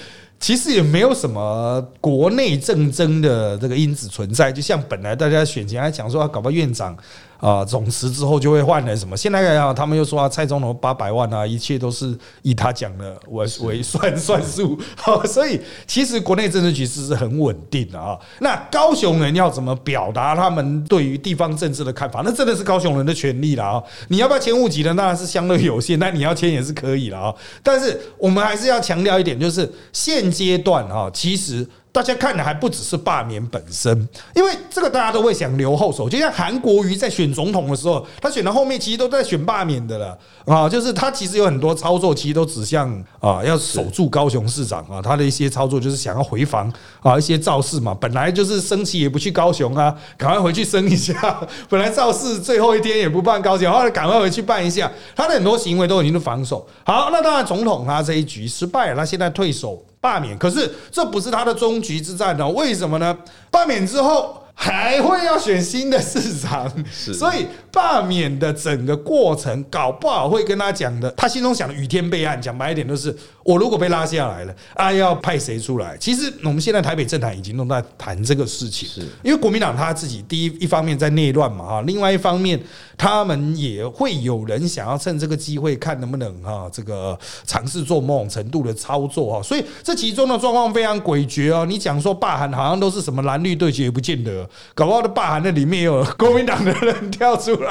[0.43, 6.99] 其实也没有什么国内政争的这个因子存在，就像本来大家选前还讲说搞个院长。
[7.43, 9.17] 啊，总辞之后就会换人什么？
[9.17, 14.79] 现在啊，他们又说啊，蔡总统八百万啊，一切都是以他讲的为为算 算数。
[14.97, 18.17] 好，所以其实国内政治局势是很稳定的啊。
[18.39, 22.23] 那高雄人要怎么表达他们对于地方政治的看法？
[22.25, 23.83] 那真的是高雄人的权利了啊。
[24.07, 24.95] 你要不要迁户籍的？
[24.95, 27.35] 当然是相对有限，那你要迁也是可以了啊。
[27.61, 31.67] 但是我们还是要强调一点，就是现阶段啊，其实。
[31.93, 36.09] 大家看的还不只是罢免本身，因为这个大家都会想留后手。
[36.09, 51.13] 就像韩国瑜在选总统的时候，他选到后面其实都在选罢免的了啊，就是他其实有很多操作，其实都指向啊要守住高雄市长啊，他的一些操作就是想要回防啊一些造势嘛，本来就是升旗也不去高雄啊，赶快回去升一下。
[51.69, 56.67] 本来造势最后一天也不办高雄，后来赶快回去办一下，他的很多行为都已经是防守。
[56.85, 59.85] 好，那当然总统他这一局失败了，他现在退守。
[60.03, 62.47] 罢免，可是这不是他的终局之战呢？
[62.51, 63.17] 为什么呢？
[63.51, 64.37] 罢免之后。
[64.55, 75.97] 还会要选新的市长，所以罢免的整个过程搞不好会跟他讲的，他心中想的雨天备案，讲白一点就是，我如果被拉下来了，啊，要派谁出来？
[75.97, 82.61] 其实我们现在台北政坛已经都在谈这个事情，是因为国民党他自己第一一方面在内乱嘛，哈，另外一方面
[82.99, 91.65] 他们也会有人想要趁这个机会看能不能哈这个尝试做某种程度的操作哈，所以这其中的状况非常诡谲哦。
[91.65, 94.47] 你讲说罢韩好像都是什么蓝绿对决，也不见得。
[94.75, 97.62] 搞不好的罢韩那里面有国民党的人跳出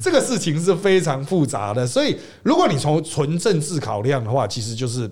[0.00, 1.86] 这个事情是非常复杂的。
[1.86, 5.10] 所以，如果你从纯政治考量的话，其实就是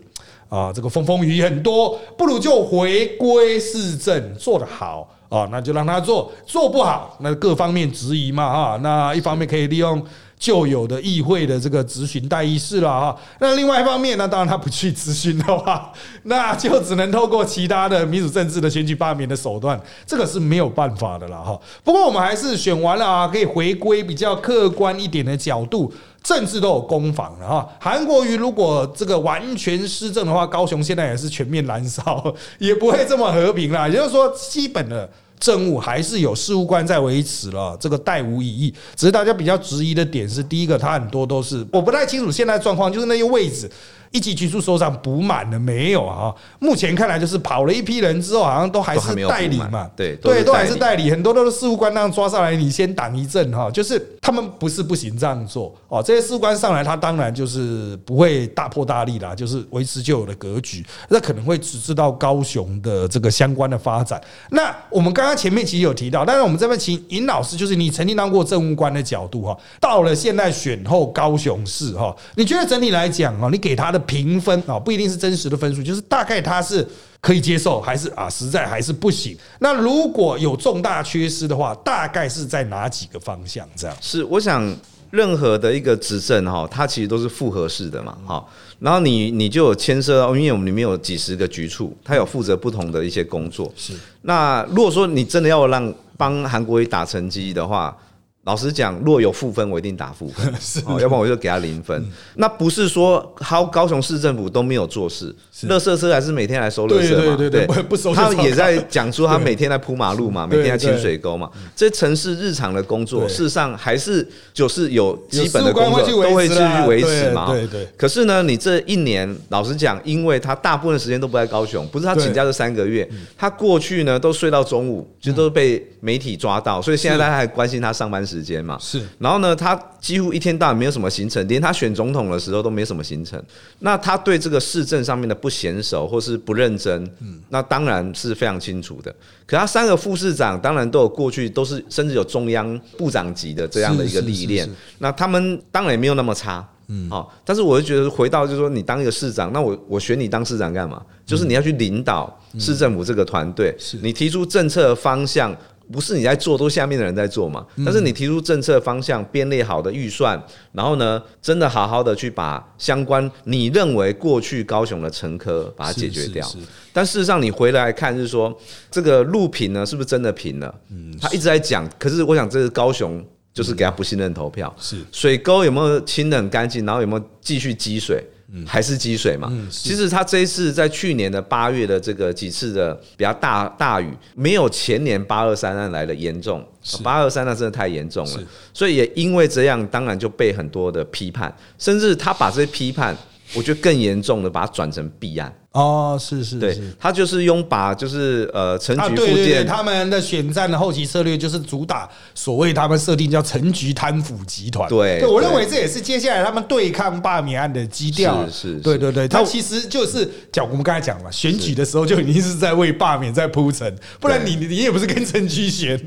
[0.49, 10.05] 啊，这个风风雨雨很多，不如就回归市政做得好啊，那就让他做；做不好，那各方面质疑嘛哈，那一方面可以利用。
[10.42, 15.92] 旧有的议会的这个咨询代议事了哈，那另外一方面呢，当然他不去咨询的话，
[16.24, 21.57] 那就只能透过其他的民主政治的选举罢免的手段，这个是没有办法的了哈。
[21.85, 25.92] 不过我们还是选完了啊，可以回归比较客观一点的角度，
[26.24, 27.68] 政治都有攻防了哈。
[27.78, 33.87] 韩国瑜如果这个完全施政的话，高雄现在也是全面燃烧， 也不会这么和平啦。
[33.87, 35.09] 也就是说，基本的。
[35.42, 38.72] 政务还是有事务官在维持了，这个代无异议。
[38.94, 43.68] 只是大家比较质疑的点是，第一个，他很多都是我不太清楚现在状况，就是那些位置。
[44.12, 46.33] 一级局处首长补满了没有啊？
[46.59, 49.90] 目前看来就是跑了一批人之后，好像都还是代理嘛。
[49.96, 53.70] 对对，都还是代理，很多都是事务官那样抓上来，你先挡一阵哈。
[53.70, 60.85] 就是他们不是不行这样做哦，这些事务官上来，他当然就是不会大破大立啦，就是维持旧有的格局。
[61.09, 64.20] 那可能会只知道高雄的这个相关的发展。
[64.51, 74.02] 那我们刚刚前面其实有提到，但是我们这边请尹老师，就是你曾经当过政务官的角度哈，到了现在选后高雄市哈，你觉得整体来讲哦，你给他的。
[74.03, 76.87] 评分啊，不一定是真实的分数，就是大概他是
[77.21, 79.37] 可以接受，还是啊实在还是不行。
[79.61, 83.67] 那如果有重大缺失的话，大概是在哪几个方向？
[83.75, 84.77] 这样是我想，
[85.11, 88.45] 任何的一个执政哈，它其实都是复合式的嘛，哈。
[88.79, 93.73] 然后你你就有牵涉到，因为我们里面有几十个局处，它有负责不同的一些工作。
[93.77, 97.97] 是那如果说你真的要让帮韩国瑜打成绩的话。
[98.44, 100.52] 老实讲，若有负分，我一定打负分，
[100.85, 102.05] 哦，要不然我就给他零分。
[102.35, 105.33] 那不是说高高雄市政府都没有做事，
[105.68, 107.37] 垃圾车还是每天来收垃圾嘛？
[107.37, 108.12] 对对对，不收。
[108.12, 111.48] 他也在讲说他每天在铺马路嘛，每天在清水沟嘛。
[111.76, 117.46] 这城市日常的工作，事实上还是就是有基本的工作都会继续维持嘛。
[117.46, 117.87] 对对。
[117.96, 128.26] 可是呢，你这一年，老实讲，因为他大部分时间都不在高雄，不是他请假这三个月，他过去呢都睡到中午，就都被媒体抓到，所以现在大家还关心他上班。
[128.33, 133.42] 时间嘛是，然后呢，他几乎一天到晚没有什么行程，连他选总统的时候都没什么行程。
[133.81, 139.14] 那他对这个市政上面的不娴熟或是不认真，嗯，那当然是非常清楚的。
[139.47, 144.68] 可他三个副市长当然都有过去，都是甚至有中央部长级的这样的一个历练，
[144.99, 147.33] 那他们当然也没有那么差，嗯，好。
[147.45, 151.03] 但是我就觉得回到就是说，你当一个市长，那我我选你当市长干嘛？
[151.27, 155.55] 就是你要去领导市政府这个团队，你提出政策方向。
[155.90, 157.66] 不是你在做，都是下面的人在做嘛。
[157.85, 160.40] 但是你提出政策方向，编列好的预算，
[160.73, 166.47] 然后呢，真的好好的去把相关你认为过去高雄的乘客把它解决掉。
[166.92, 168.55] 但事实上，你回来看是说，
[168.90, 170.75] 这个路平呢，是不是真的平了？
[170.90, 174.75] 嗯，他一直在讲，可是我想这是高雄就是给他不信任投票。
[174.79, 176.85] 是水沟有没有清的很干净？
[176.85, 178.23] 然后有没有继续积水？
[178.67, 179.51] 还是积水嘛？
[179.71, 186.62] 其实他这一次在去年的八月的这个几次的比较大大雨，没有前年八二三案来的严重。
[187.03, 188.41] 八二三那真的太严重了，
[188.75, 193.17] 所以也因为这样，当然就被很多的批判，甚至他把这些批判，
[193.55, 195.55] 我觉得更严重的把它转成弊案。
[195.72, 204.87] 哦，是是，对，他就是用把就是呃陈局附件，他们的选战的后期策略就是主打所谓他们设定叫陈局贪腐集团。
[204.90, 208.46] 对，我认为这也是接下来他们对抗罢免案的基调。
[208.50, 215.98] 是，对对对，他其实就是讲我们刚才讲了，选举的时候就已经是在为罢免在铺陈，不然你你也不是跟陈局选，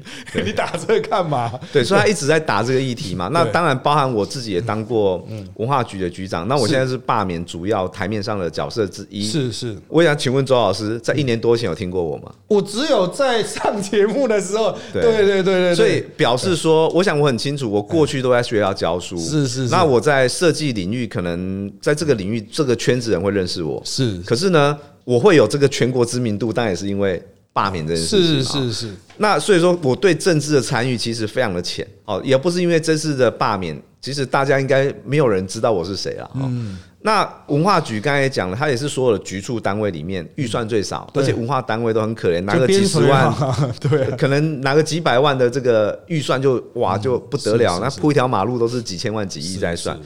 [0.46, 1.52] 你打这个干嘛？
[1.74, 3.30] 对，所以他一直在打这个议题嘛。
[3.34, 9.26] 那当然包含我自己也当过文化局的局长，那我现在是罢免主要台面上的角色之一。
[9.26, 9.55] 是。
[9.56, 12.32] 是，我想请问周老师，在一年多前有听过我吗？
[12.48, 19.70] 我只有在上节目的时候， 对对对对，所以表示说，我想我很清楚，我过去都在学校教书，是是。
[19.70, 24.20] 那我在设计领域，可能在这个领域这个圈子人会认识我，是。
[24.26, 27.22] 可是呢，我会有这个全国知名度，当然也是因为
[27.56, 28.96] 罢免这件事情，是是是。
[29.16, 36.78] 那所以说，我对政治的参与其实非常的浅，哦，也不是因为这次的罢免，其实大家应该没有人知道我是谁了，嗯。
[37.00, 43.34] 那文化局刚才也讲了，它也是所有的局处单位里面预算最少，而且文化单位都很可怜，拿个几十万，
[43.80, 49.98] 对，可能拿个几百万的这个预算就哇就不得了，那铺一条马路都是几千万几亿在算。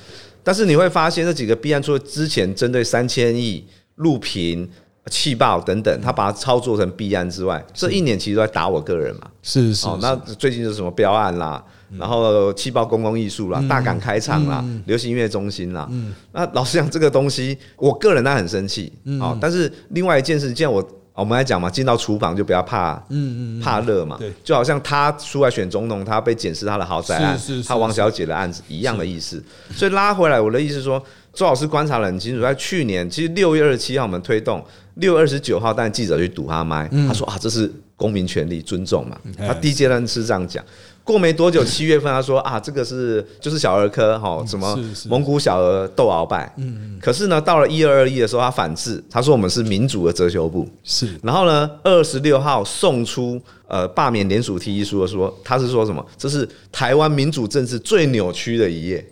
[0.44, 4.70] 但是你会发现，这几个弊案除了之前针对三千亿录屏、
[5.10, 9.24] 气爆等等，他把它操作成弊案之外，这一年其实都在打我个人嘛。
[9.42, 9.88] 是是。
[10.00, 11.64] 那最近是什么标案啦？
[11.98, 15.90] 然后气爆公共艺术啦，大港开唱啦，流行音乐中心啦。
[16.32, 18.94] 那老实讲，这个东西，我个人呢很生气。
[19.20, 24.18] 好，但是另外一件事，既然我我们来讲嘛，进到厨房就不要怕，嗯嗯，怕热嘛。
[24.20, 29.44] 对，就好像他出来选总统，他被检视他的豪宅案，他王小姐的案子一样的意思。
[29.72, 34.64] 所以拉回来，我的意思说，周老师观察的很清楚，在去年其实六月二十七号我们推动，
[34.96, 39.18] 六月二十九号但记者去堵他麦，他说啊，这是公民权利尊重嘛。
[39.38, 40.64] 他第一阶段是这样讲。
[41.04, 46.54] 过没多久， 七月份他说啊，这个是就是小儿科哈，什么蒙古小儿斗鳌拜。
[46.58, 50.68] 嗯可是呢，到了一二二一的时候，他反制，他说我们是民主的遮羞布。
[50.84, 51.08] 是。
[51.24, 56.06] 然后呢，二十六号送出呃罢免联署提议书的说，他是说什么？
[56.18, 59.04] 这是台湾民主政治最扭曲的一页。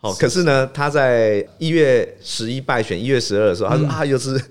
[0.00, 4.40] 好，可是呢，他在一月十一败选，一月十二的时候，他说啊，又是。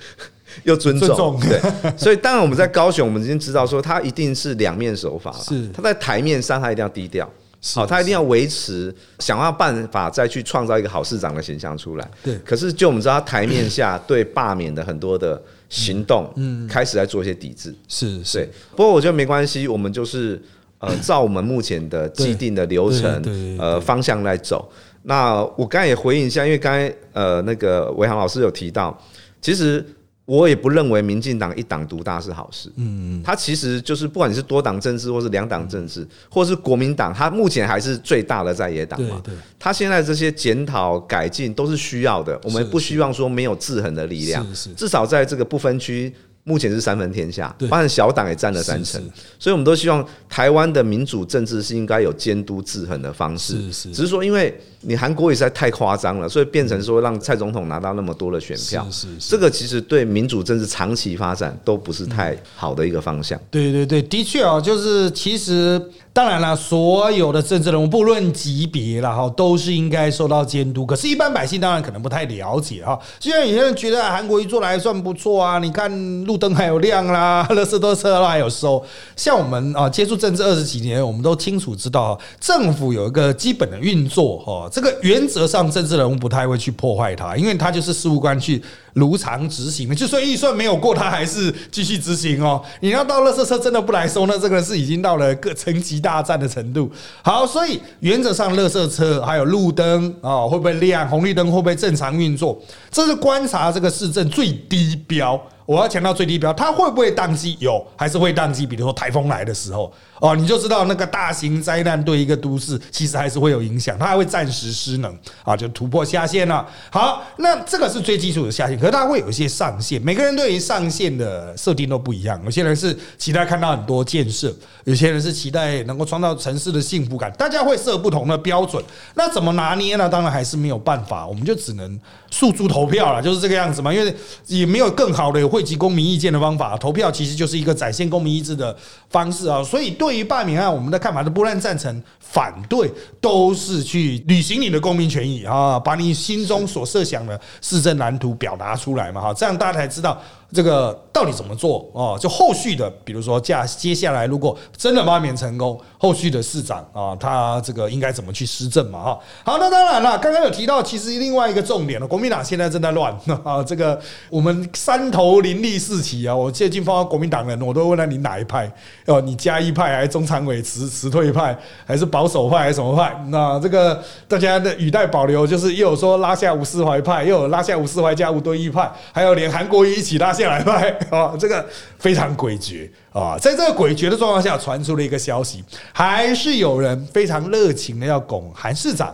[0.64, 1.62] 又尊尊重，对，
[1.96, 5.70] 所以当然我们在高雄，我们已经知道说他一定是两面手法了，是。
[5.72, 7.30] 他在台面上他一定要低调。
[7.62, 12.12] 是好，他一定要维持，想要办法再去创造一个好市长的形象出来。
[12.24, 12.36] 对。
[12.40, 15.40] 可是就我们知道，他台面下对罢免的很多的
[15.70, 17.74] 行动，嗯，开始在做一些抵制。
[17.88, 20.42] 是是，不过我觉得没关系，我们就是
[20.80, 24.68] 呃，照我们目前的既定的流程呃方向来走。
[25.04, 28.96] 那我刚才也回应一下，因为刚才呃那个伟航老师有提到，
[29.42, 29.84] 其实
[30.26, 32.70] 我也不认为民进党一党独大是好事。
[32.76, 39.20] 嗯嗯，他其实就是不管你是多党政治，或是两党政治，或是国民党，他目前还是最大的在野党嘛。
[39.24, 44.46] 对对他现在这些检讨改进都是需要的，我们不希望说没有制衡的力量
[44.76, 46.14] 至少在这个不分区。
[46.44, 49.00] 目前是三分天下对，包含小党也占了三成。
[49.02, 53.56] 是是，所以我们都希望台湾的民主政治是应该有监督制衡的方式。
[53.72, 58.88] 只是说因为你韩国也实在太夸张了，所以变成说让蔡总统拿到那么多的选票，
[59.20, 63.40] 这个其实对民主政治长期发展都不是太好的一个方向。
[63.52, 65.80] 对对对，的确啊，就是其实
[66.20, 70.86] 当然了，所有的政治人物不论级别啦，哈，都是应该受到监督。
[70.86, 73.00] 可是，一般百姓当然可能不太了解哈。
[73.18, 75.90] 就像有些人觉得韩国瑜做的还算不错啊，你看
[76.26, 78.84] 路灯还有亮啦， 垃圾都车都还有收。
[79.16, 88.62] 像我们啊接触政治二十几年，我们都清楚知道，政府有一个基本的运作哈，这个原则上政治人物不太会去破坏它，因为它就是事务官去
[88.94, 92.64] 如常执行，就算预算没有过，他还是继续执行哦。
[92.80, 96.92] 你要到垃圾车真的不来收，那这个是已经到了个层级大战的程度。
[97.22, 102.62] 好，所以原则上，垃圾车还有路灯啊、会不会亮，红绿灯会不会正常运作，
[102.92, 105.40] 这是观察这个市政最低标。
[105.70, 107.56] 我要强调最低标，它会不会宕机？
[107.60, 108.66] 有，还是会宕机。
[108.66, 116.68] 比如说台风来的时候，哦，你就知道那个大型灾难对一个都市其实还是会有影响，它还会暂时失能啊，就突破下限了。
[116.90, 122.42] 好，那这个是最基础的下限，可是它会有一些上限，每个人对于上限的设定都不一样。
[122.44, 124.52] 有些人是期待看到很多建设，
[124.86, 128.84] 有些人是期待能够创造城市的幸福感，大家会设不同的标准。
[129.14, 130.10] 那怎么拿捏呢？
[130.10, 132.00] 当然还是没有办法，我们就只能
[132.32, 133.94] 诉诸投票了，就是这个样子嘛。
[133.94, 134.12] 因为
[134.48, 138.74] 也没有更好的会汇集公民意见的方法，投票其实就是一个展现公民意志的
[139.10, 139.62] 方式啊。
[139.62, 142.90] 所以对于罢免案，我们的看法是不论赞成、反对，
[143.20, 150.18] 都是去履行你的公民权益啊，把你心中所设想的市政蓝图表达出来嘛，哈，这样大家才知道。
[150.52, 152.18] 这个到底怎么做哦？
[152.20, 159.04] 就后续的，比如说，接接下来如果真的罢免成功，后续的市长啊，他这个应该怎么去施政嘛？
[159.04, 168.72] 哈，好，那当然了，刚刚有提到，其实另外一个重点了，国民党现在正在乱啊， 这个我们三头林立四起啊，我最近碰到国民党人，我都问他你哪一派？
[169.06, 173.16] 哦，你加一派还是中常委辞辞退派，还是保守派还是什么派？
[173.28, 181.68] 那这个大家的语带保留，就是又有说拉下吴思怀派，又有拉下吴思怀加吴敦义派，还有连韩国瑜一起拉下来卖啊，这个
[182.00, 183.38] 非常诡谲啊！
[183.38, 189.14] 在这个诡谲的状况下，传出了一个消息，还是有人非常热情的要拱韩市长。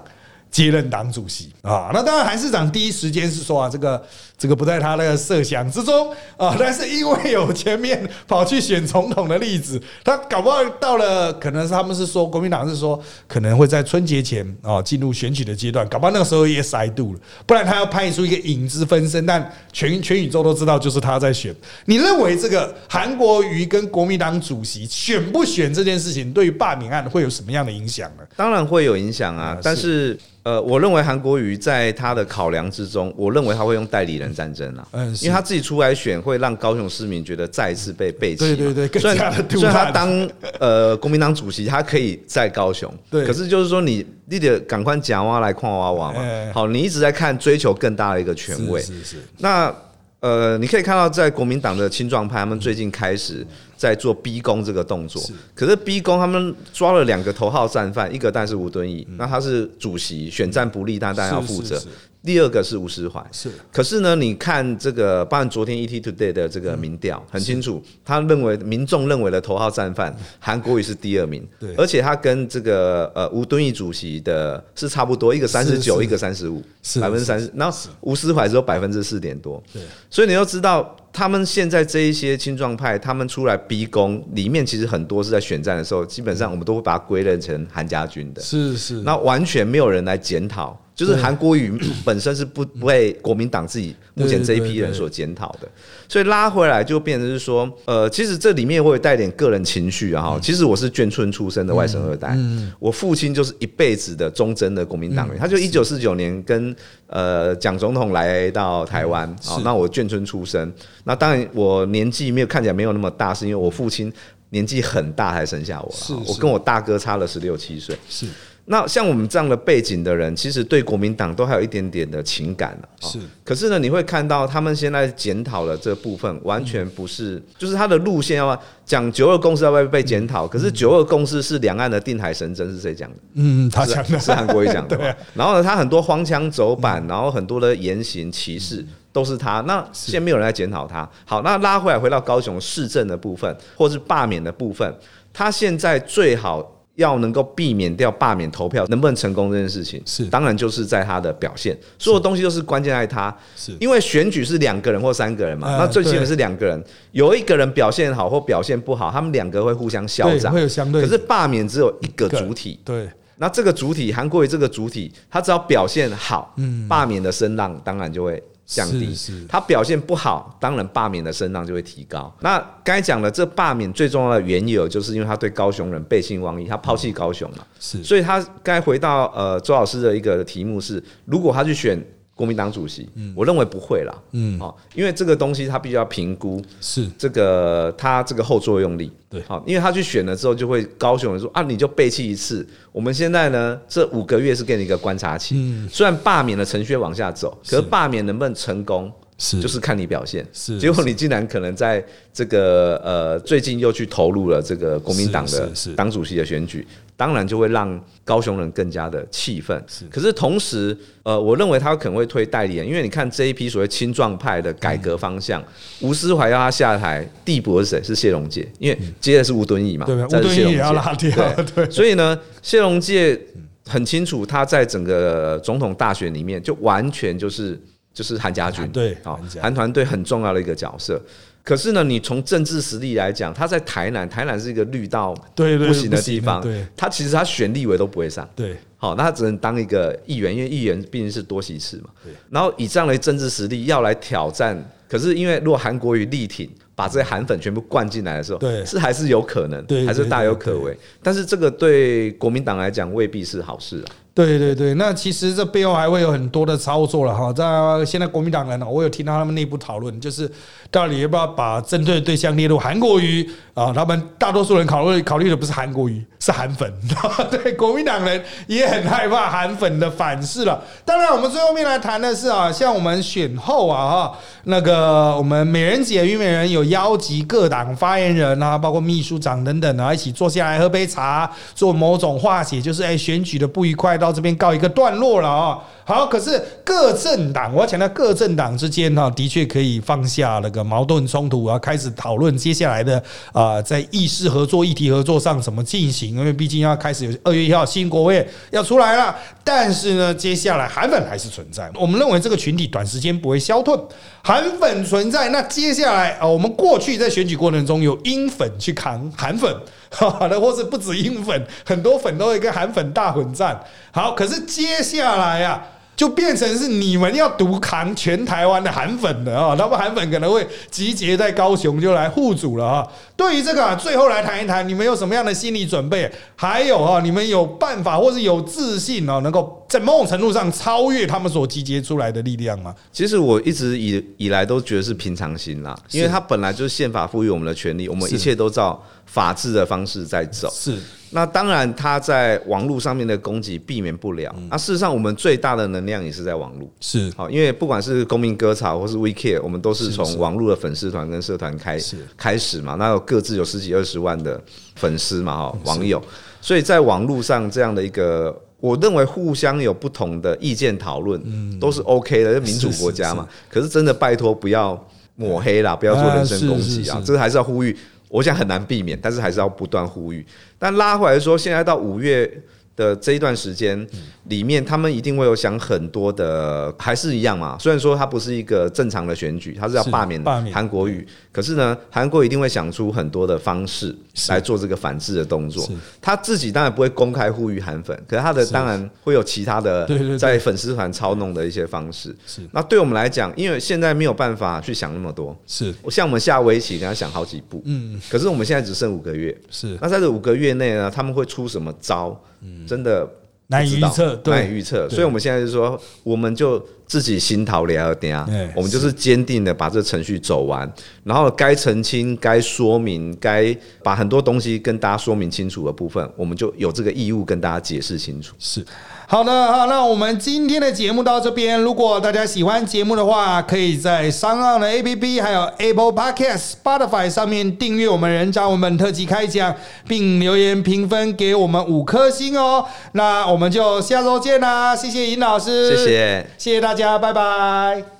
[0.51, 4.01] 接任党主席啊，那当然韩市长第一时间是说啊，这个
[4.37, 21.55] 这个不在他的设想之中啊，但是因为有前面跑去选总统的例子，他搞不好到了，可能是他们是说国民党是说可能会在春节前啊进入选举的阶段，搞不好那个时候也塞度了，不然他要派出一个影子分身，但全全宇宙都知道就是他在选。
[21.85, 28.23] 你认为这个韩国瑜跟国民党主席选不选这件事情，对于罢免案会有什么样的影响呢？
[28.35, 38.55] 当然会有影响啊，但是呃，我认为韩国瑜在他的考量之中，我认为他会用代理人战争啊，嗯因为他自己出来选，会让高雄市民觉得再一次被背弃嘛。
[38.55, 43.25] 对对对更虽加的然虽然他当呃国民党主席，他可以在高雄，对。
[43.25, 46.19] 可是就是说你你得赶快讲哇来看哇哇嘛。
[46.19, 49.73] 哎，好，你一直在看追求更大的一个权位，是是是，那
[50.21, 53.45] 呃，你可以看到，在国民党的青壮派，他们最近开始
[53.77, 55.21] 在做逼宫这个动作。
[55.53, 61.79] 可是逼宫，他们抓了两个头号战犯，一个但是吴敦义，那他是主席，选战不利，他当然要负责。
[62.25, 63.49] 第二个是吴思怀，是。
[63.71, 71.75] 可是呢，你看这个，包含昨天 ET Today 的这个民调，很清楚，他认为民众认为的头号战犯韩国瑜是第二名，对。
[71.75, 76.63] 而且他跟这个呃吴敦义主席的是差不多，一个三十九，一个三十五，
[76.99, 79.81] 百分之三十，然后吴思怀只有百分之四点多，对。
[80.09, 90.77] 所以你要知道，他们现在这一些青壮派，他们出来逼宫，里面其实很多是在选战的时候，基本上我们都会把它归类成韩家军的，是是，那完全没有人来检讨。
[90.93, 95.67] 就是韩国瑜本身是不不被国民党自己目前这一批人所检讨的，
[96.07, 100.39] 所以拉回来就变成是说，呃，其实这里面我也带点个人情绪啊哈。
[100.41, 102.37] 其实我是眷村出身的外省二代，
[102.79, 106.73] 我父亲就是一辈子的忠贞的国民党员，他就一九四九年跟
[107.07, 110.71] 呃蒋总统来到台湾，啊，那我眷村出生，
[111.03, 114.11] 那当然我年纪没有看起来没有那么大，是因为我父亲
[114.51, 115.93] 年纪很大才生下我
[116.25, 117.97] 我跟我大哥差了十六七岁。
[118.09, 118.25] 是
[118.67, 130.47] 那像我们这样的背景的人，其实对国民党都还有一点点的情感了、哦是可是呢，你会看到他们现在检讨的这部分，完全不是，就是他的路线要讲九二共识要不要被检讨？
[130.47, 133.17] 可是九二共识是两岸的定海神针，是谁讲的？
[133.35, 134.97] 嗯，他讲的是韩国瑜讲的。
[134.97, 139.61] 对啊然后呢，他很多荒腔走板，然后很多的言行歧视都是他。
[139.67, 141.07] 那现在没有人来检讨他。
[141.23, 144.91] 好，那拉回来回到高雄市政的部分，或是罢免的部分，
[145.31, 146.71] 他现在最好。
[146.95, 150.25] 要能够避免掉罢免投票能不能成功这件事情，是。
[150.25, 153.35] 当然就是在他的表现，所有东西都是关键在他。
[153.55, 153.75] 是。
[153.79, 160.61] 因为选举是两个人或三个人嘛，嗯那最基本对是两个人，有一个人表现好或表现不好，他们两个会互相消长会。
[160.61, 161.01] 有相对。
[161.01, 163.09] 可是罢免只有一个主体，对。
[163.37, 166.55] 那这个主体，韩国瑜这个主体，他只要表现好，
[166.87, 172.35] 罢免的声浪当然就会降低嗯是是；他表现不好，当然罢免的声浪就会提高。
[172.41, 177.65] 那刚才讲的，这罢免最重要的缘由，就是因为他对高雄人背信忘义，他抛弃高雄嘛。
[177.79, 182.03] 是所以他该回到呃周老师的一个题目是，如果他去选
[182.35, 184.59] 国民党主席，我认为不会啦，嗯。
[184.59, 187.07] 好，因为这个东西他必须要评估是。
[187.17, 189.41] 这个他这个后作用力，对。
[189.43, 192.67] 好，因为他去选了之后，就会高雄人说啊，你就背弃一次。
[192.91, 195.87] 我们现在呢，这五个月是给你一个观察期，嗯。
[195.89, 197.81] 虽然罢免的程序往下走，可是。
[197.83, 199.59] 罢免能不能成功，是。
[199.59, 200.45] 就是看你表现。
[200.53, 206.85] 是结果你竟然可能在这个呃最近又去投入了这个国民党的党主席的选举，
[207.17, 209.81] 当然就会让高雄人更加的气愤。
[209.87, 210.05] 是。
[210.05, 215.63] 可是同时，呃，我认为他可能会推代理人，因为你看这一批所谓青壮派的改革方向，
[216.01, 218.03] 吴思怀要他下台，递补的是谁？
[218.03, 221.89] 是谢龙介，因为接的是吴敦义嘛，对吴敦义也要拉掉，对。
[221.89, 223.39] 所以呢，谢龙介
[223.87, 227.79] 很清楚，他在整个总统大选里面，就完全就是
[228.15, 231.21] 就是韩家军，对好韩团队很重要的一个角色。
[231.61, 238.47] 可是呢，你从政治实力来讲，他在台南，台南是一个绿到对对不行的地方，对他其实他选立委都不会上。
[238.55, 242.09] 对好，那他只能当一个议员，因为议员毕竟是多席次嘛。
[242.49, 244.77] 然后以这样的政治实力要来挑战，
[245.09, 250.95] 可是因为如果韩国瑜力挺，把这些韩粉全部灌进来的时候，对是还是有可能，对还是大有可为。
[251.21, 254.07] 但是这个对国民党来讲未必是好事啊。
[254.35, 257.53] 对对对，那其实这背后还会有很多的操作了哈。
[257.53, 260.51] 在现在国民党人呢，我有听到他们内部讨论，就是
[260.91, 263.93] 到底要不要把针对的对象列入韩国瑜啊？
[263.95, 266.93] 他们大多数人考虑考虑的不是韩国瑜，是韩粉。
[267.49, 270.83] 对，国民党人也很害怕韩粉的反噬了。
[271.05, 285.79] 当然，我们最后面来谈的是啊，像我们选后啊哈，那个我们美人节虞美人有邀集各党发言人啊，包括秘书长等等啊，一起坐下来喝杯茶，做某种化解，就是哎选举的不愉快到这边告一个段落了啊。
[286.07, 293.21] 好，可是各政党，我要强调各政党之间哈，的确可以放下那个矛盾冲突啊，开始讨论接下来的
[293.51, 299.35] 啊、在议事合作、议题合作上怎么进行，因为毕竟要开始有二月一号新国会要出来了。
[299.63, 303.97] 但是呢，接下来韩粉还是存在，我们认为这个群体短时间不会消退，
[304.43, 305.49] 韩粉存在。
[305.49, 309.75] 那接下来啊，我们过去在选举过程中有英粉去扛韩粉。
[310.15, 313.79] 好的，或是不止英粉，很多粉都会跟韩粉大混战。
[314.11, 315.85] 好，可是接下来啊，
[316.15, 323.07] 就变成是你们要独扛全台湾的韩粉的啊，那么韩粉可能会集结在高雄就来护主了啊。
[323.37, 326.31] 对于这个啊，最后来谈一谈，你们有什么样的心理准备？
[326.55, 332.95] 还有啊，你们有办法或是有自信哦、能够在某种程度上超越他们所集结出来的力量吗？
[333.11, 340.69] 其实我一直以以来都觉得是平常心啦，因为它本来就是宪法赋予我们的权利，我们一切都照法治的方式在走。
[340.73, 340.97] 是
[341.31, 344.53] 那当然，他在网络上面的攻击避免不了。
[344.57, 346.89] 嗯那事实上，我们最大的能量也是在网络。
[347.01, 354.61] 是好，因为不管是公民割草或是 WeCare，我们都是从网络的粉丝团跟社团开是开始嘛，那有各自有十几二十万的
[354.95, 356.23] 粉丝嘛，哈，网友，
[356.61, 358.61] 所以在网络上这样的一个。
[358.77, 361.41] 我认为互相有不同的意见讨论，
[361.79, 363.47] 都是 OK 的，民主国家嘛。
[363.67, 365.01] 可是真的拜托不要
[365.35, 367.97] 抹黑啦，不要做人身攻击啊这个还是要呼吁。
[368.29, 370.45] 我想很难避免，但是还是要不断呼吁。
[370.77, 372.51] 但拉回来说，现在到五月
[372.95, 374.07] 的这一段时间
[374.45, 377.77] 里面，他们一定会有想很多的，还是一样嘛。
[377.79, 380.41] 虽然说它不是一个正常的选举，它是要是罢免
[380.71, 385.87] 韩国瑜，可是呢，韩国一定会想出很多的方式是来做这个反制的动作。
[386.21, 392.35] 他自己当然不会公开呼吁韩粉，可是他的是当然会有其他的在粉丝团操弄的一些方式。
[392.45, 402.39] 是那对我们来讲，因为现在没有办法去想那么多，是像我们下围棋，跟他想好几步，嗯可是我们现在只剩五个月，是那在这五个月内呢，他们会出什么招？
[402.87, 403.27] 真的
[403.67, 405.09] 难以预测，对难以预测。
[405.09, 410.91] 所以我们现在就说，我们就自己心逃了点啊哎，我们就是坚定的把这程序走完，
[411.23, 418.55] 然后该澄清、该说明、该把很多东西跟大家说明清楚的部分，我们就有这个义务跟大家解释清楚。
[418.59, 418.85] 是。
[419.27, 421.81] 好的，好，那我们今天的节目到这边。
[421.81, 429.75] 如果大家喜欢节目的话，可以在商岸的 APP 还有 Apple Podcast、Spotify 上面订阅我们人渣文本特辑开讲，
[430.07, 432.85] 并留言评分给我们五颗星哦。
[433.13, 434.95] 那我们就下周见啦！
[434.95, 436.47] 谢谢尹老师，谢谢。
[436.57, 438.14] 谢谢大家，拜拜。